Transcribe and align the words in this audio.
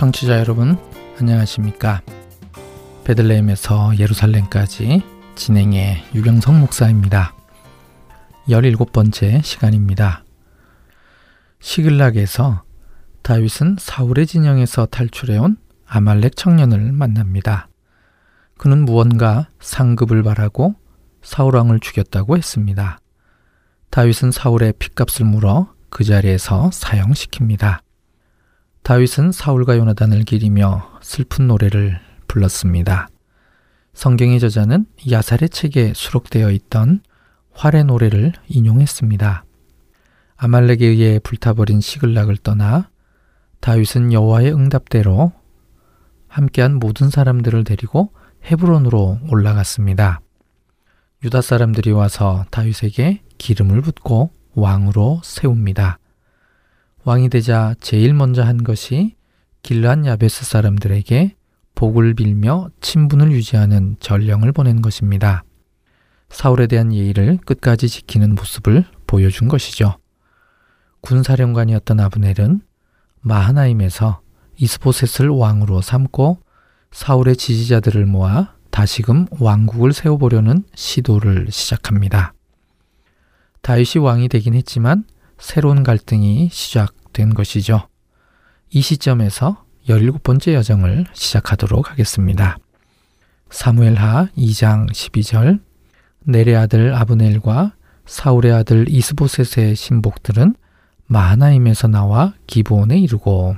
청취자 0.00 0.38
여러분, 0.38 0.78
안녕하십니까? 1.18 2.00
베들레헴에서 3.04 3.98
예루살렘까지 3.98 5.02
진행의 5.34 6.02
유병성 6.14 6.58
목사입니다. 6.58 7.34
17번째 8.48 9.42
시간입니다. 9.44 10.24
시글락에서 11.58 12.62
다윗은 13.20 13.76
사울의 13.78 14.26
진영에서 14.26 14.86
탈출해온 14.86 15.58
아말렉 15.84 16.34
청년을 16.34 16.92
만납니다. 16.92 17.68
그는 18.56 18.86
무언가 18.86 19.48
상급을 19.60 20.22
바라고 20.22 20.76
사울왕을 21.20 21.78
죽였다고 21.80 22.38
했습니다. 22.38 23.00
다윗은 23.90 24.30
사울의 24.30 24.72
핏값을 24.78 25.26
물어 25.26 25.74
그 25.90 26.04
자리에서 26.04 26.70
사형시킵니다. 26.70 27.80
다윗은 28.82 29.32
사울과 29.32 29.76
요나단을 29.76 30.24
기리며 30.24 30.98
슬픈 31.02 31.46
노래를 31.46 32.00
불렀습니다. 32.26 33.08
성경의 33.92 34.40
저자는 34.40 34.86
야살의 35.10 35.50
책에 35.50 35.92
수록되어 35.94 36.50
있던 36.50 37.02
활의 37.52 37.84
노래를 37.84 38.32
인용했습니다. 38.48 39.44
아말렉에 40.36 40.86
의해 40.86 41.18
불타버린 41.18 41.80
시글락을 41.80 42.38
떠나 42.38 42.88
다윗은 43.60 44.12
여호와의 44.12 44.54
응답대로 44.54 45.32
함께한 46.28 46.78
모든 46.78 47.10
사람들을 47.10 47.64
데리고 47.64 48.12
헤브론으로 48.46 49.18
올라갔습니다. 49.28 50.20
유다 51.22 51.42
사람들이 51.42 51.90
와서 51.90 52.46
다윗에게 52.50 53.22
기름을 53.36 53.82
붓고 53.82 54.30
왕으로 54.54 55.20
세웁니다. 55.22 55.98
왕이 57.04 57.30
되자 57.30 57.74
제일 57.80 58.12
먼저 58.12 58.42
한 58.42 58.62
것이 58.62 59.16
길란 59.62 60.04
야베스 60.04 60.44
사람들에게 60.44 61.34
복을 61.74 62.14
빌며 62.14 62.68
친분을 62.80 63.32
유지하는 63.32 63.96
전령을 64.00 64.52
보낸 64.52 64.82
것입니다. 64.82 65.42
사울에 66.28 66.66
대한 66.66 66.92
예의를 66.92 67.38
끝까지 67.46 67.88
지키는 67.88 68.34
모습을 68.34 68.84
보여준 69.06 69.48
것이죠. 69.48 69.96
군사령관이었던 71.00 72.00
아브넬은 72.00 72.60
마하나임에서 73.22 74.20
이스보셋을 74.58 75.30
왕으로 75.30 75.80
삼고 75.80 76.38
사울의 76.92 77.36
지지자들을 77.36 78.04
모아 78.04 78.54
다시금 78.70 79.26
왕국을 79.30 79.94
세워보려는 79.94 80.64
시도를 80.74 81.46
시작합니다. 81.50 82.34
다윗이 83.62 84.02
왕이 84.04 84.28
되긴 84.28 84.54
했지만 84.54 85.04
새로운 85.40 85.82
갈등이 85.82 86.50
시작된 86.52 87.34
것이죠. 87.34 87.88
이 88.70 88.80
시점에서 88.80 89.64
17번째 89.88 90.52
여정을 90.52 91.06
시작하도록 91.12 91.90
하겠습니다. 91.90 92.58
사무엘하 93.50 94.28
2장 94.36 94.88
12절 94.90 95.60
내레 96.20 96.54
아들 96.54 96.94
아브넬과 96.94 97.74
사울의 98.06 98.52
아들 98.52 98.88
이스보셋의 98.88 99.74
신복들은 99.74 100.54
마하나임에서 101.06 101.88
나와 101.88 102.34
기브온에 102.46 102.98
이르고 102.98 103.56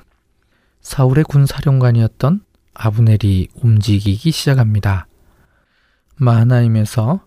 사울의 0.81 1.25
군사령관이었던 1.25 2.44
아브넬이 2.75 3.48
움직이기 3.54 4.31
시작합니다. 4.31 5.06
마하나임에서 6.16 7.21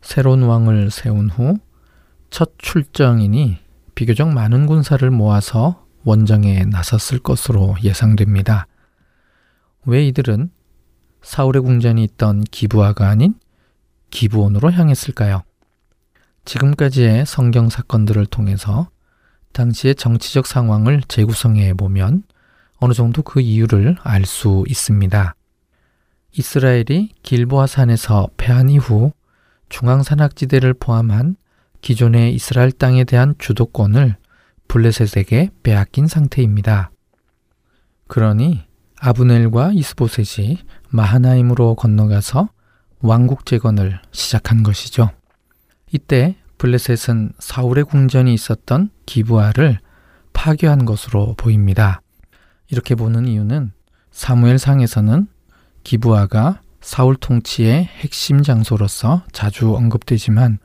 새로운 0.00 0.42
왕을 0.42 0.90
세운 0.90 1.28
후 1.28 1.58
첫 2.32 2.54
출정이니 2.56 3.58
비교적 4.02 4.32
많은 4.32 4.66
군사를 4.66 5.08
모아서 5.12 5.86
원정에 6.02 6.64
나섰을 6.64 7.20
것으로 7.20 7.76
예상됩니다. 7.84 8.66
왜 9.86 10.04
이들은 10.08 10.50
사울의 11.22 11.62
궁전이 11.62 12.02
있던 12.02 12.42
기부아가 12.42 13.08
아닌 13.08 13.34
기부원으로 14.10 14.72
향했을까요? 14.72 15.44
지금까지의 16.44 17.26
성경 17.26 17.68
사건들을 17.68 18.26
통해서 18.26 18.90
당시의 19.52 19.94
정치적 19.94 20.48
상황을 20.48 21.02
재구성해 21.06 21.74
보면 21.74 22.24
어느 22.78 22.94
정도 22.94 23.22
그 23.22 23.40
이유를 23.40 23.98
알 24.02 24.24
수 24.24 24.64
있습니다. 24.66 25.36
이스라엘이 26.32 27.10
길보아 27.22 27.68
산에서 27.68 28.26
패한 28.36 28.68
이후 28.68 29.12
중앙 29.68 30.02
산악지대를 30.02 30.74
포함한 30.74 31.36
기존의 31.82 32.34
이스라엘 32.34 32.72
땅에 32.72 33.04
대한 33.04 33.34
주도권을 33.38 34.16
블레셋에게 34.68 35.50
빼앗긴 35.62 36.06
상태입니다. 36.06 36.90
그러니 38.06 38.62
아브넬과 38.98 39.72
이스보셋이 39.74 40.58
마하나임으로 40.88 41.74
건너가서 41.74 42.48
왕국 43.00 43.44
재건을 43.46 44.00
시작한 44.12 44.62
것이죠. 44.62 45.10
이때 45.92 46.36
블레셋은 46.58 47.32
사울의 47.38 47.84
궁전이 47.84 48.32
있었던 48.32 48.90
기부아를 49.04 49.78
파괴한 50.32 50.84
것으로 50.84 51.34
보입니다. 51.36 52.00
이렇게 52.70 52.94
보는 52.94 53.26
이유는 53.26 53.72
사무엘상에서는 54.12 55.26
기부아가 55.82 56.60
사울 56.80 57.16
통치의 57.16 57.84
핵심 57.84 58.42
장소로서 58.42 59.24
자주 59.32 59.74
언급되지만 59.74 60.58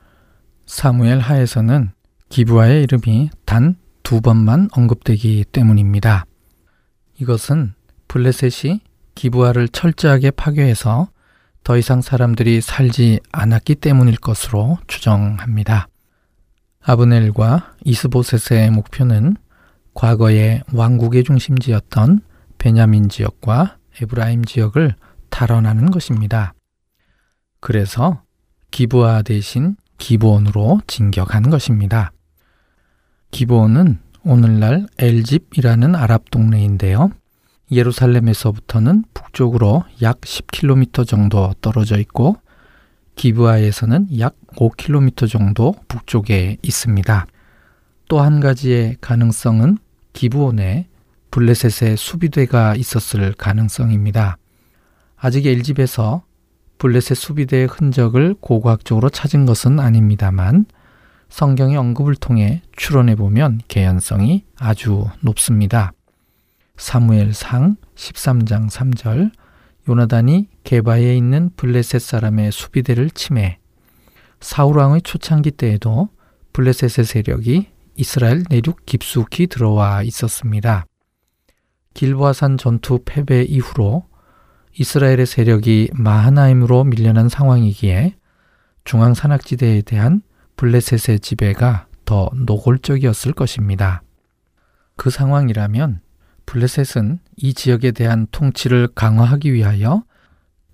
사무엘 0.68 1.20
하에서는 1.20 1.90
기부아의 2.30 2.84
이름이 2.84 3.32
단 3.46 3.76
두 4.08 4.22
번만 4.22 4.70
언급되기 4.72 5.44
때문입니다. 5.52 6.26
이것은 7.20 7.74
블레셋이 8.08 8.80
기부아를 9.16 9.68
철저하게 9.68 10.32
파괴해서 10.32 11.10
더 11.66 11.78
이상 11.78 12.00
사람들이 12.00 12.62
살지 12.62 13.20
않았기 13.34 13.76
때문일 13.76 14.16
것으로 14.16 14.78
추정합니다. 14.88 15.90
아브넬과 16.80 17.76
이스보셋의 17.84 18.72
목표는 18.72 19.36
과거의 19.94 20.64
왕국의 20.72 21.26
중심지였던 21.26 22.22
베냐민 22.60 23.10
지역과 23.10 23.76
에브라임 24.02 24.46
지역을 24.46 24.96
탈환하는 25.30 25.92
것입니다. 25.92 26.54
그래서 27.60 28.24
기부아 28.72 29.24
대신 29.24 29.76
기브온으로 29.98 30.82
진격한 30.88 31.50
것입니다. 31.50 32.12
기브온은 33.32 34.00
오늘날 34.24 34.88
엘집이라는 34.98 35.96
아랍 35.96 36.30
동네인데요. 36.32 37.12
예루살렘에서부터는 37.72 39.04
북쪽으로 39.14 39.84
약 40.02 40.22
10km 40.22 41.08
정도 41.08 41.54
떨어져 41.62 41.98
있고 42.00 42.38
기브아에서는 43.16 44.20
약 44.20 44.36
5km 44.56 45.30
정도 45.30 45.76
북쪽에 45.88 46.58
있습니다. 46.62 47.26
또 48.08 48.22
한 48.22 48.40
가지의 48.40 48.98
가능성은 49.02 49.80
기브온에 50.14 50.88
블레셋의 51.32 51.98
수비대가 51.98 52.76
있었을 52.76 53.34
가능성입니다. 53.34 54.38
아직 55.18 55.46
엘집에서 55.46 56.24
블레셋 56.78 57.18
수비대의 57.18 57.68
흔적을 57.68 58.36
고고학적으로 58.40 59.10
찾은 59.10 59.46
것은 59.46 59.80
아닙니다만 59.80 60.66
성경의 61.30 61.78
언급을 61.78 62.16
통해 62.16 62.62
추론해 62.76 63.16
보면 63.16 63.62
개연성이 63.68 64.46
아주 64.58 65.06
높습니다. 65.22 65.92
사무엘상 66.78 67.78
13장 67.96 68.70
3절, 68.70 69.32
요나단이 69.90 70.48
게바에 70.64 71.18
있는 71.18 71.50
블레셋 71.56 72.02
사람의 72.02 72.52
수비대를 72.52 73.10
침해. 73.10 73.60
사울 74.40 74.78
왕의 74.78 75.02
초창기 75.02 75.52
때에도 75.52 76.10
블레셋의 76.54 77.06
세력이 77.06 77.68
이스라엘 77.96 78.44
내륙 78.50 78.86
깊숙이 78.86 79.48
들어와 79.48 80.04
있었습니다. 80.04 80.86
길보아산 81.96 82.58
전투 82.58 83.00
패배 83.04 83.42
이후로 83.42 84.06
이스라엘의 84.80 85.26
세력이 85.26 85.90
마하나임으로 85.94 86.84
밀려난 86.84 87.30
상황이기에 87.30 88.16
중앙 88.84 89.14
산악지대에 89.14 89.82
대한 89.82 90.22
블레셋의 90.56 91.20
지배가 91.20 91.88
더 92.06 92.30
노골적이었을 92.34 93.34
것입니다. 93.34 94.02
그 94.96 95.10
상황이라면 95.10 96.02
블레셋은 96.46 97.20
이 97.38 97.54
지역에 97.54 97.92
대한 97.92 98.28
통치를 98.32 98.90
강화하기 98.96 99.52
위하여 99.54 100.04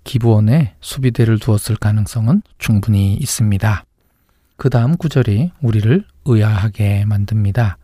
기부원에 0.04 0.76
수비대를 0.80 1.38
두었을 1.38 1.76
가능성은 1.76 2.42
충분히 2.58 3.14
있습니다. 3.14 3.84
그 4.56 4.70
다음 4.70 4.96
구절이 4.96 5.50
우리를 5.60 6.04
의아하게 6.26 7.06
만듭니다. 7.06 7.78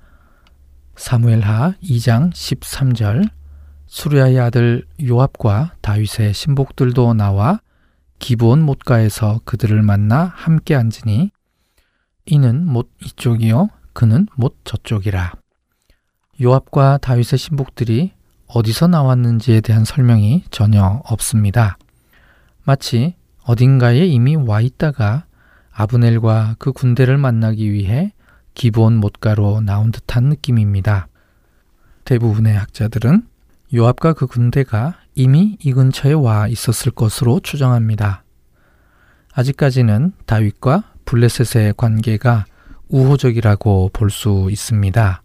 사무엘하 0.97 1.75
2장 1.83 2.31
13절 2.31 3.31
수리아의 3.91 4.39
아들 4.39 4.87
요압과 5.03 5.75
다윗의 5.81 6.33
신복들도 6.33 7.13
나와 7.15 7.61
기브온 8.21 8.63
못가에서 8.63 9.41
그들을 9.45 9.83
만나 9.83 10.33
함께 10.37 10.77
앉으니 10.77 11.33
이는 12.25 12.67
못 12.67 12.89
이쪽이요 13.05 13.69
그는 13.93 14.29
못 14.37 14.57
저쪽이라. 14.63 15.33
요압과 16.41 16.99
다윗의 16.99 17.37
신복들이 17.37 18.13
어디서 18.47 18.87
나왔는지에 18.87 19.61
대한 19.61 19.85
설명이 19.85 20.45
전혀 20.53 21.03
없습니다. 21.05 21.77
마치 22.63 23.17
어딘가에 23.43 24.07
이미 24.07 24.37
와 24.37 24.61
있다가 24.61 25.25
아브넬과 25.73 26.57
그 26.61 26.71
군대를 26.71 27.19
만나기 27.19 27.73
위해 27.73 28.13
기본 28.55 28.99
못가로 28.99 29.63
나온 29.63 29.91
듯한 29.91 30.29
느낌입니다. 30.29 31.09
대부분의 32.05 32.57
학자들은 32.57 33.30
요압과 33.73 34.15
그 34.15 34.27
군대가 34.27 34.97
이미 35.15 35.57
이 35.63 35.73
근처에 35.73 36.13
와 36.13 36.49
있었을 36.49 36.93
것으로 36.93 37.41
추정합니다. 37.41 38.25
아직까지는 39.33 40.13
다윗과 40.27 40.93
블레셋의 41.05 41.75
관계가 41.77 42.47
우호적이라고 42.89 43.91
볼 43.93 44.11
수 44.11 44.49
있습니다. 44.51 45.23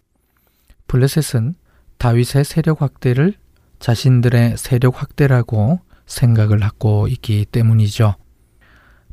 블레셋은 0.86 1.54
다윗의 1.98 2.44
세력 2.44 2.82
확대를 2.82 3.34
자신들의 3.80 4.56
세력 4.56 5.00
확대라고 5.00 5.80
생각을 6.06 6.62
하고 6.62 7.08
있기 7.08 7.46
때문이죠. 7.46 8.14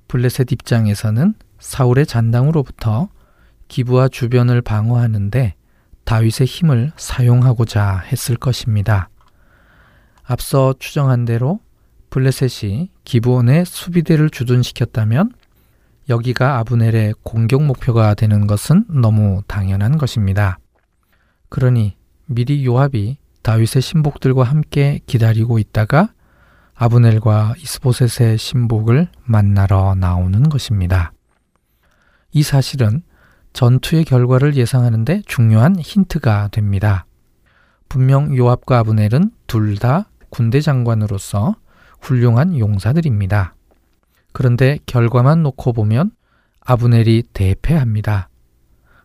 블레셋 0.07 0.51
입장에서는 0.51 1.33
사울의 1.59 2.05
잔당으로부터 2.05 3.09
기부와 3.67 4.09
주변을 4.09 4.61
방어하는데 4.61 5.55
다윗의 6.03 6.45
힘을 6.45 6.91
사용하고자 6.97 8.03
했을 8.11 8.35
것입니다. 8.35 9.09
앞서 10.23 10.73
추정한 10.79 11.25
대로 11.25 11.59
블레셋이 12.09 12.91
기부원의 13.03 13.65
수비대를 13.65 14.29
주둔시켰다면 14.29 15.31
여기가 16.09 16.59
아브넬의 16.59 17.15
공격 17.23 17.63
목표가 17.63 18.13
되는 18.13 18.45
것은 18.45 18.85
너무 18.89 19.41
당연한 19.47 19.97
것입니다. 19.97 20.59
그러니 21.49 21.95
미리 22.25 22.65
요압이 22.65 23.17
다윗의 23.41 23.81
신복들과 23.81 24.43
함께 24.43 24.99
기다리고 25.05 25.59
있다가 25.59 26.13
아브넬과 26.75 27.55
이스보셋의 27.57 28.37
신복을 28.37 29.07
만나러 29.23 29.95
나오는 29.95 30.43
것입니다. 30.49 31.13
이 32.31 32.41
사실은 32.41 33.03
전투의 33.53 34.05
결과를 34.05 34.55
예상하는데 34.55 35.21
중요한 35.25 35.77
힌트가 35.77 36.49
됩니다. 36.51 37.05
분명 37.89 38.35
요압과 38.35 38.79
아브넬은 38.79 39.31
둘 39.45 39.77
다 39.77 40.09
군대 40.33 40.61
장관으로서 40.61 41.57
훌륭한 42.01 42.57
용사들입니다. 42.57 43.53
그런데 44.31 44.79
결과만 44.87 45.43
놓고 45.43 45.73
보면 45.73 46.09
아브넬이 46.61 47.25
대패합니다. 47.33 48.29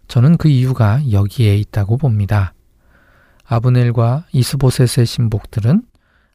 저는 0.08 0.38
그 0.38 0.48
이유가 0.48 1.02
여기에 1.12 1.54
있다고 1.58 1.98
봅니다. 1.98 2.54
아브넬과 3.44 4.24
이스보셋의 4.32 5.04
신복들은 5.04 5.82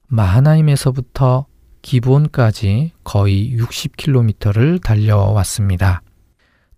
마하나임에서부터 0.09 1.47
기본까지 1.81 2.91
거의 3.03 3.57
60km를 3.57 4.79
달려왔습니다. 4.79 6.03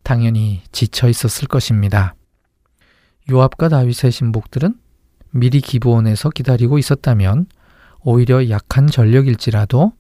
당연히 0.03 0.61
지쳐 0.71 1.09
있었을 1.09 1.50
것입니다. 1.50 2.15
요압과 3.29 3.68
다윗의 3.68 4.13
신복들은 4.13 4.75
미리 5.31 5.59
기브온에서 5.59 6.29
기다리고 6.29 6.77
있었다면 6.77 7.47
오히려 8.06 8.50
약한 8.50 8.88
전력일지라도 8.88 9.92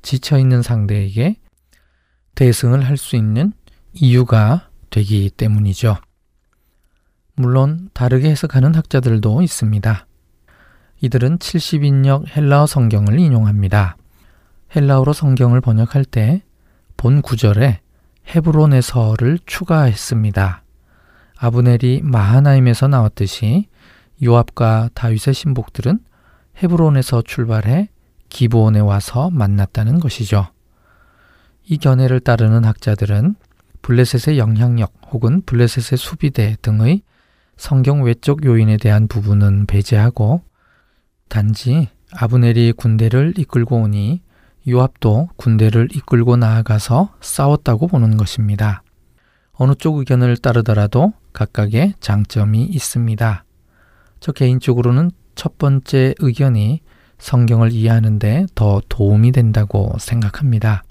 지쳐 0.00 0.38
있는 0.38 0.62
상대에게 0.62 1.36
대승을 2.34 2.84
할 2.84 2.96
수 2.96 3.14
있는 3.14 3.52
이유가 3.92 4.70
되기 4.90 5.30
때문이죠. 5.30 5.96
물론 7.34 7.90
다르게 7.92 8.30
해석하는 8.30 8.74
학자들도 8.74 9.42
있습니다. 9.42 10.06
이들은 11.02 11.38
70인역 11.38 12.34
헬라어 12.34 12.66
성경을 12.66 13.18
인용합니다. 13.18 13.96
헬라어로 14.74 15.12
성경을 15.12 15.60
번역할 15.60 16.04
때 16.04 16.42
본 17.02 17.20
구절에 17.20 17.80
헤브론에서를 18.28 19.40
추가했습니다. 19.44 20.62
아브넬이 21.36 22.02
마하나임에서 22.04 22.86
나왔듯이 22.86 23.66
요압과 24.22 24.90
다윗의 24.94 25.34
신복들은 25.34 25.98
헤브론에서 26.62 27.22
출발해 27.22 27.88
기브온에 28.28 28.80
와서 28.80 29.30
만났다는 29.30 30.00
것이죠. 30.00 30.48
이 31.64 31.78
견해를 31.78 32.20
따르는 32.20 32.64
학자들은 32.64 33.36
블레셋의 33.82 34.38
영향력 34.38 34.92
혹은 35.10 35.42
블레셋의 35.44 35.98
수비대 35.98 36.56
등의 36.62 37.02
성경 37.56 38.02
외적 38.02 38.44
요인에 38.44 38.76
대한 38.76 39.08
부분은 39.08 39.66
배제하고 39.66 40.42
단지 41.28 41.88
아브넬이 42.14 42.72
군대를 42.72 43.34
이끌고 43.36 43.82
오니 43.82 44.22
요압도 44.68 45.30
군대를 45.36 45.88
이끌고 45.92 46.36
나아가서 46.36 47.14
싸웠다고 47.20 47.88
보는 47.88 48.16
것입니다. 48.16 48.82
어느 49.52 49.74
쪽 49.74 49.98
의견을 49.98 50.36
따르더라도 50.36 51.12
각각의 51.32 51.94
장점이 52.00 52.64
있습니다. 52.64 53.44
저 54.20 54.32
개인적으로는 54.32 55.10
첫 55.34 55.58
번째 55.58 56.14
의견이 56.18 56.80
성경을 57.18 57.72
이해하는데 57.72 58.46
더 58.54 58.80
도움이 58.88 59.32
된다고 59.32 59.94
생각합니다. 59.98 60.82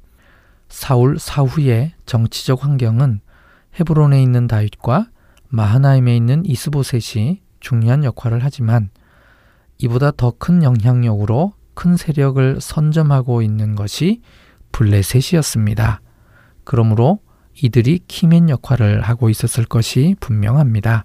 사울 0.69 1.19
사후의 1.19 1.93
정치적 2.05 2.63
환경은 2.63 3.19
헤브론에 3.79 4.21
있는 4.21 4.48
다윗과 4.48 5.10
마하나임에 5.50 6.15
있는 6.15 6.45
이스보셋이 6.45 7.41
중요한 7.60 8.03
역할을 8.03 8.39
하지만 8.43 8.89
이보다 9.77 10.12
더 10.12 10.31
큰 10.31 10.63
영향력으로 10.63 11.53
큰 11.74 11.98
세력을 11.98 12.60
선점하고 12.62 13.41
있는 13.41 13.75
것이 13.75 14.21
블레셋이었습니다. 14.71 16.01
그러므로 16.63 17.19
이들이 17.62 18.00
키맨 18.07 18.50
역할을 18.50 19.01
하고 19.01 19.29
있었을 19.29 19.65
것이 19.65 20.15
분명합니다. 20.19 21.03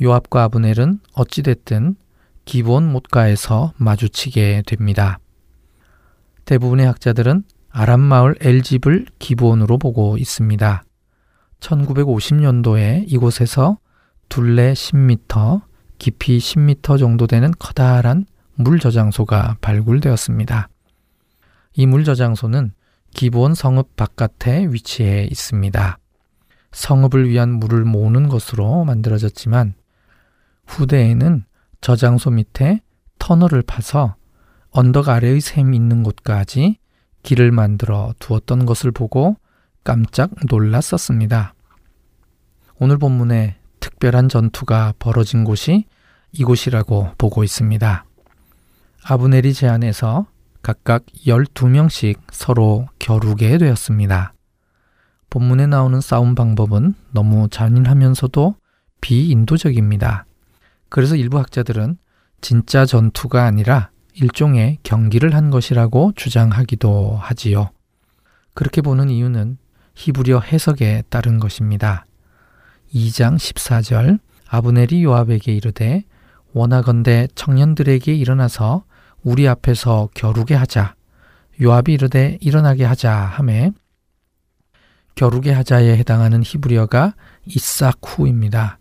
요압과 0.00 0.44
아브넬은 0.44 1.00
어찌됐든 1.14 1.96
기본 2.44 2.90
못가에서 2.90 3.72
마주치게 3.76 4.62
됩니다. 4.66 5.18
대부분의 6.44 6.86
학자들은 6.86 7.44
아람 7.70 8.00
마을 8.00 8.34
엘집을 8.40 9.06
기본으로 9.18 9.78
보고 9.78 10.18
있습니다. 10.18 10.84
1950년도에 11.60 13.04
이곳에서 13.06 13.78
둘레 14.28 14.72
10m, 14.72 15.62
깊이 15.98 16.38
10m 16.38 16.98
정도 16.98 17.26
되는 17.26 17.52
커다란 17.58 18.26
물 18.54 18.80
저장소가 18.80 19.56
발굴되었습니다. 19.60 20.68
이 21.74 21.86
물 21.86 22.04
저장소는 22.04 22.72
기본 23.14 23.54
성읍 23.54 23.96
바깥에 23.96 24.66
위치해 24.70 25.24
있습니다. 25.24 25.98
성읍을 26.72 27.28
위한 27.28 27.50
물을 27.50 27.84
모으는 27.84 28.28
것으로 28.28 28.84
만들어졌지만 28.84 29.74
후대에는 30.66 31.44
저장소 31.82 32.30
밑에 32.30 32.80
터널을 33.18 33.62
파서 33.62 34.14
언덕 34.70 35.08
아래의 35.08 35.40
샘이 35.40 35.76
있는 35.76 36.02
곳까지 36.02 36.78
길을 37.22 37.52
만들어 37.52 38.14
두었던 38.18 38.64
것을 38.64 38.90
보고 38.90 39.36
깜짝 39.84 40.30
놀랐었습니다. 40.48 41.54
오늘 42.78 42.98
본문에 42.98 43.56
특별한 43.80 44.28
전투가 44.28 44.94
벌어진 44.98 45.44
곳이 45.44 45.84
이곳이라고 46.32 47.10
보고 47.18 47.44
있습니다. 47.44 48.04
아브넬이 49.04 49.52
제안해서 49.52 50.26
각각 50.62 51.04
12명씩 51.26 52.18
서로 52.30 52.86
겨루게 53.00 53.58
되었습니다. 53.58 54.32
본문에 55.30 55.66
나오는 55.66 56.00
싸움 56.00 56.34
방법은 56.34 56.94
너무 57.10 57.48
잔인하면서도 57.50 58.54
비인도적입니다. 59.00 60.26
그래서 60.92 61.16
일부 61.16 61.38
학자들은 61.38 61.96
진짜 62.42 62.84
전투가 62.84 63.44
아니라 63.44 63.88
일종의 64.12 64.76
경기를 64.82 65.34
한 65.34 65.48
것이라고 65.48 66.12
주장하기도 66.16 67.16
하지요. 67.18 67.70
그렇게 68.52 68.82
보는 68.82 69.08
이유는 69.08 69.56
히브리어 69.94 70.40
해석에 70.40 71.04
따른 71.08 71.38
것입니다. 71.38 72.04
2장 72.94 73.36
14절 73.36 74.18
아브넬이 74.48 75.02
요압에게 75.02 75.54
이르되 75.54 76.04
원하건대 76.52 77.26
청년들에게 77.36 78.14
일어나서 78.14 78.84
우리 79.22 79.48
앞에서 79.48 80.10
겨루게 80.12 80.54
하자. 80.54 80.94
요압이 81.62 81.94
이르되 81.94 82.36
일어나게 82.42 82.84
하자 82.84 83.14
하매 83.14 83.72
겨루게 85.14 85.52
하자에 85.52 85.96
해당하는 85.96 86.42
히브리어가 86.44 87.14
이사쿠입니다. 87.46 88.78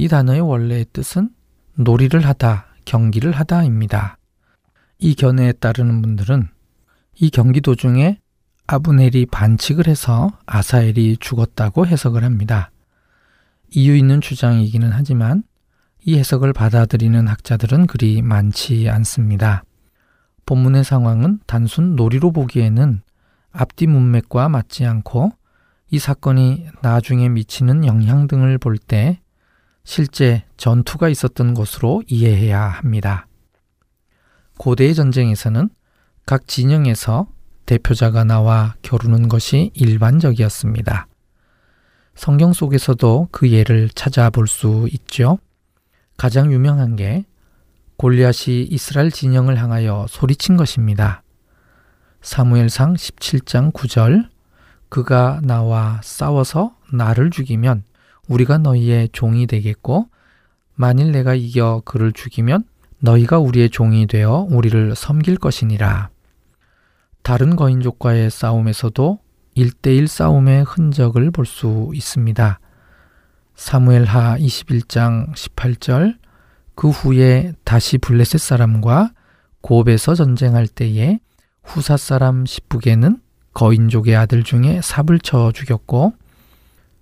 이 0.00 0.06
단어의 0.06 0.40
원래의 0.40 0.86
뜻은 0.92 1.30
놀이를 1.74 2.24
하다, 2.24 2.66
경기를 2.84 3.32
하다입니다. 3.32 4.16
이 4.98 5.16
견해에 5.16 5.52
따르는 5.52 6.02
분들은 6.02 6.46
이 7.16 7.30
경기 7.30 7.60
도중에 7.60 8.20
아브넬이 8.68 9.26
반칙을 9.26 9.88
해서 9.88 10.30
아사엘이 10.46 11.16
죽었다고 11.18 11.88
해석을 11.88 12.22
합니다. 12.22 12.70
이유 13.70 13.96
있는 13.96 14.20
주장이기는 14.20 14.88
하지만 14.92 15.42
이 16.04 16.16
해석을 16.16 16.52
받아들이는 16.52 17.26
학자들은 17.26 17.88
그리 17.88 18.22
많지 18.22 18.88
않습니다. 18.88 19.64
본문의 20.46 20.84
상황은 20.84 21.40
단순 21.46 21.96
놀이로 21.96 22.30
보기에는 22.30 23.02
앞뒤 23.50 23.88
문맥과 23.88 24.48
맞지 24.48 24.86
않고 24.86 25.32
이 25.90 25.98
사건이 25.98 26.68
나중에 26.82 27.28
미치는 27.28 27.84
영향 27.84 28.28
등을 28.28 28.58
볼 28.58 28.78
때 28.78 29.20
실제 29.88 30.44
전투가 30.58 31.08
있었던 31.08 31.54
것으로 31.54 32.02
이해해야 32.08 32.60
합니다. 32.60 33.26
고대의 34.58 34.94
전쟁에서는 34.94 35.70
각 36.26 36.46
진영에서 36.46 37.26
대표자가 37.64 38.24
나와 38.24 38.74
겨루는 38.82 39.30
것이 39.30 39.70
일반적이었습니다. 39.72 41.06
성경 42.14 42.52
속에서도 42.52 43.28
그 43.32 43.50
예를 43.50 43.88
찾아볼 43.88 44.46
수 44.46 44.90
있죠. 44.92 45.38
가장 46.18 46.52
유명한 46.52 46.94
게 46.94 47.24
골리앗이 47.96 48.64
이스라엘 48.64 49.10
진영을 49.10 49.56
향하여 49.56 50.04
소리친 50.10 50.58
것입니다. 50.58 51.22
사무엘상 52.20 52.92
17장 52.92 53.72
9절 53.72 54.28
그가 54.90 55.40
나와 55.42 55.98
싸워서 56.04 56.76
나를 56.92 57.30
죽이면 57.30 57.84
우리가 58.28 58.58
너희의 58.58 59.08
종이 59.12 59.46
되겠고 59.46 60.08
만일 60.74 61.12
내가 61.12 61.34
이겨 61.34 61.82
그를 61.84 62.12
죽이면 62.12 62.64
너희가 63.00 63.38
우리의 63.38 63.70
종이 63.70 64.06
되어 64.06 64.46
우리를 64.50 64.94
섬길 64.94 65.38
것이니라. 65.38 66.10
다른 67.22 67.56
거인족과의 67.56 68.30
싸움에서도 68.30 69.18
1대1 69.56 70.06
싸움의 70.06 70.64
흔적을 70.64 71.30
볼 71.30 71.44
수 71.46 71.90
있습니다. 71.94 72.60
사무엘하 73.54 74.38
21장 74.38 75.34
18절 75.34 76.16
그 76.76 76.90
후에 76.90 77.54
다시 77.64 77.98
블레셋 77.98 78.40
사람과 78.40 79.10
곱에서 79.60 80.14
전쟁할 80.14 80.68
때에 80.68 81.18
후사 81.64 81.96
사람 81.96 82.46
십북에는 82.46 83.20
거인족의 83.54 84.14
아들 84.14 84.44
중에 84.44 84.80
삽을 84.80 85.18
쳐 85.18 85.50
죽였고 85.52 86.12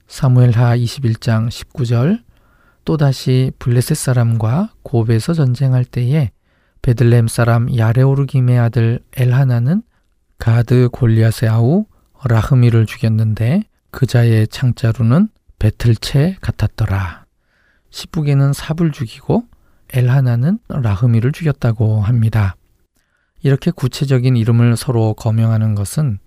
사무엘하 0.07 0.77
21장 0.77 1.49
19절 1.49 2.23
또다시 2.85 3.51
블레셋 3.59 3.97
사람과 3.97 4.73
곱에서 4.83 5.35
전쟁할 5.35 5.85
때에 5.85 6.31
베들렘 6.83 7.27
사람 7.27 7.77
야레오르김의 7.77 8.59
아들 8.59 9.01
엘하나는 9.17 9.83
가드 10.39 10.91
골리앗의 10.93 11.49
아우 11.49 11.87
라흐미를 12.25 12.87
죽였는데 12.87 13.63
그자의 13.91 14.47
창자루는 14.49 15.29
배틀채 15.59 16.37
같았더라. 16.41 17.25
시북에는 17.91 18.53
삽을 18.53 18.93
죽이고 18.93 19.45
엘하나는 19.93 20.59
라흐미를 20.69 21.33
죽였다고 21.33 22.03
합니다. 22.03 22.57
이렇게 23.43 23.71
구체적인 23.71 24.37
이름을 24.37 24.77
서로 24.77 25.15
거명하는 25.15 25.75
것은 25.75 26.19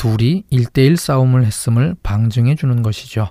둘이 0.00 0.44
일대일 0.48 0.96
싸움을 0.96 1.44
했음을 1.44 1.94
방증해 2.02 2.54
주는 2.54 2.82
것이죠. 2.82 3.28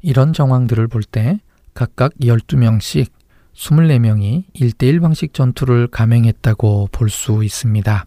이런 0.00 0.32
정황들을 0.32 0.86
볼 0.86 1.02
때 1.02 1.40
각각 1.74 2.12
12명씩 2.20 3.08
24명이 3.52 4.44
일대일 4.54 5.00
방식 5.00 5.34
전투를 5.34 5.88
감행했다고 5.88 6.90
볼 6.92 7.10
수 7.10 7.42
있습니다. 7.42 8.06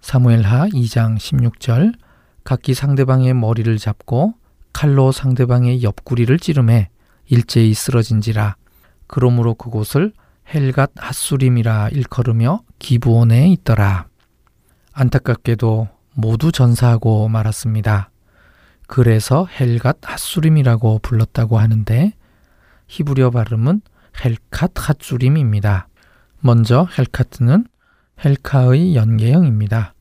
사무엘하 0.00 0.68
2장 0.68 1.18
16절 1.18 1.92
각기 2.42 2.72
상대방의 2.72 3.34
머리를 3.34 3.76
잡고 3.76 4.32
칼로 4.72 5.12
상대방의 5.12 5.82
옆구리를 5.82 6.38
찌르매 6.38 6.88
일제히 7.26 7.74
쓰러진지라 7.74 8.56
그러므로 9.08 9.52
그곳을 9.52 10.14
헬갓 10.54 10.92
핫수림이라 10.96 11.90
일컬으며 11.90 12.62
기브온에 12.78 13.50
있더라. 13.50 14.06
안타깝게도 14.94 15.93
모두 16.14 16.52
전사하고 16.52 17.28
말았습니다. 17.28 18.10
그래서 18.86 19.46
헬갓 19.46 19.98
핫수림이라고 20.02 21.00
불렀다고 21.00 21.58
하는데 21.58 22.12
히브리어 22.86 23.30
발음은 23.30 23.80
헬캇 24.14 24.72
핫수림입니다. 24.74 25.88
먼저 26.40 26.86
헬카트는 26.96 27.66
헬카의 28.24 28.94
연계형입니다. 28.94 29.94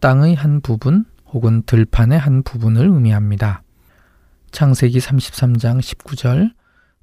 땅의 0.00 0.34
한 0.34 0.60
부분 0.60 1.04
혹은 1.26 1.62
들판의 1.66 2.18
한 2.18 2.42
부분을 2.42 2.86
의미합니다. 2.86 3.62
창세기 4.50 4.98
33장 4.98 5.80
19절 5.80 6.52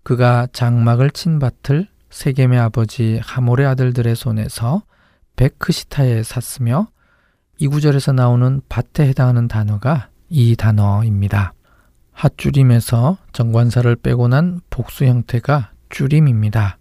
그가 0.04 0.48
장막을 0.52 1.12
친 1.12 1.40
밭을 1.40 1.88
세겜의 2.10 2.60
아버지 2.60 3.20
하몰의 3.24 3.68
아들들의 3.68 4.16
손에서 4.16 4.84
베크시타에 5.36 6.24
샀으며 6.24 6.88
이 7.60 7.68
구절에서 7.68 8.14
나오는 8.14 8.62
밭에 8.70 9.08
해당하는 9.08 9.48
단어가 9.48 10.10
이 10.30 10.56
단어입니다. 10.56 11.54
핫줄임에서 12.12 13.18
정관사를 13.34 13.96
빼고 13.98 14.28
난 14.28 14.60
복수 14.70 15.06
형태가 15.06 15.72
줄임입니다. 15.90 16.78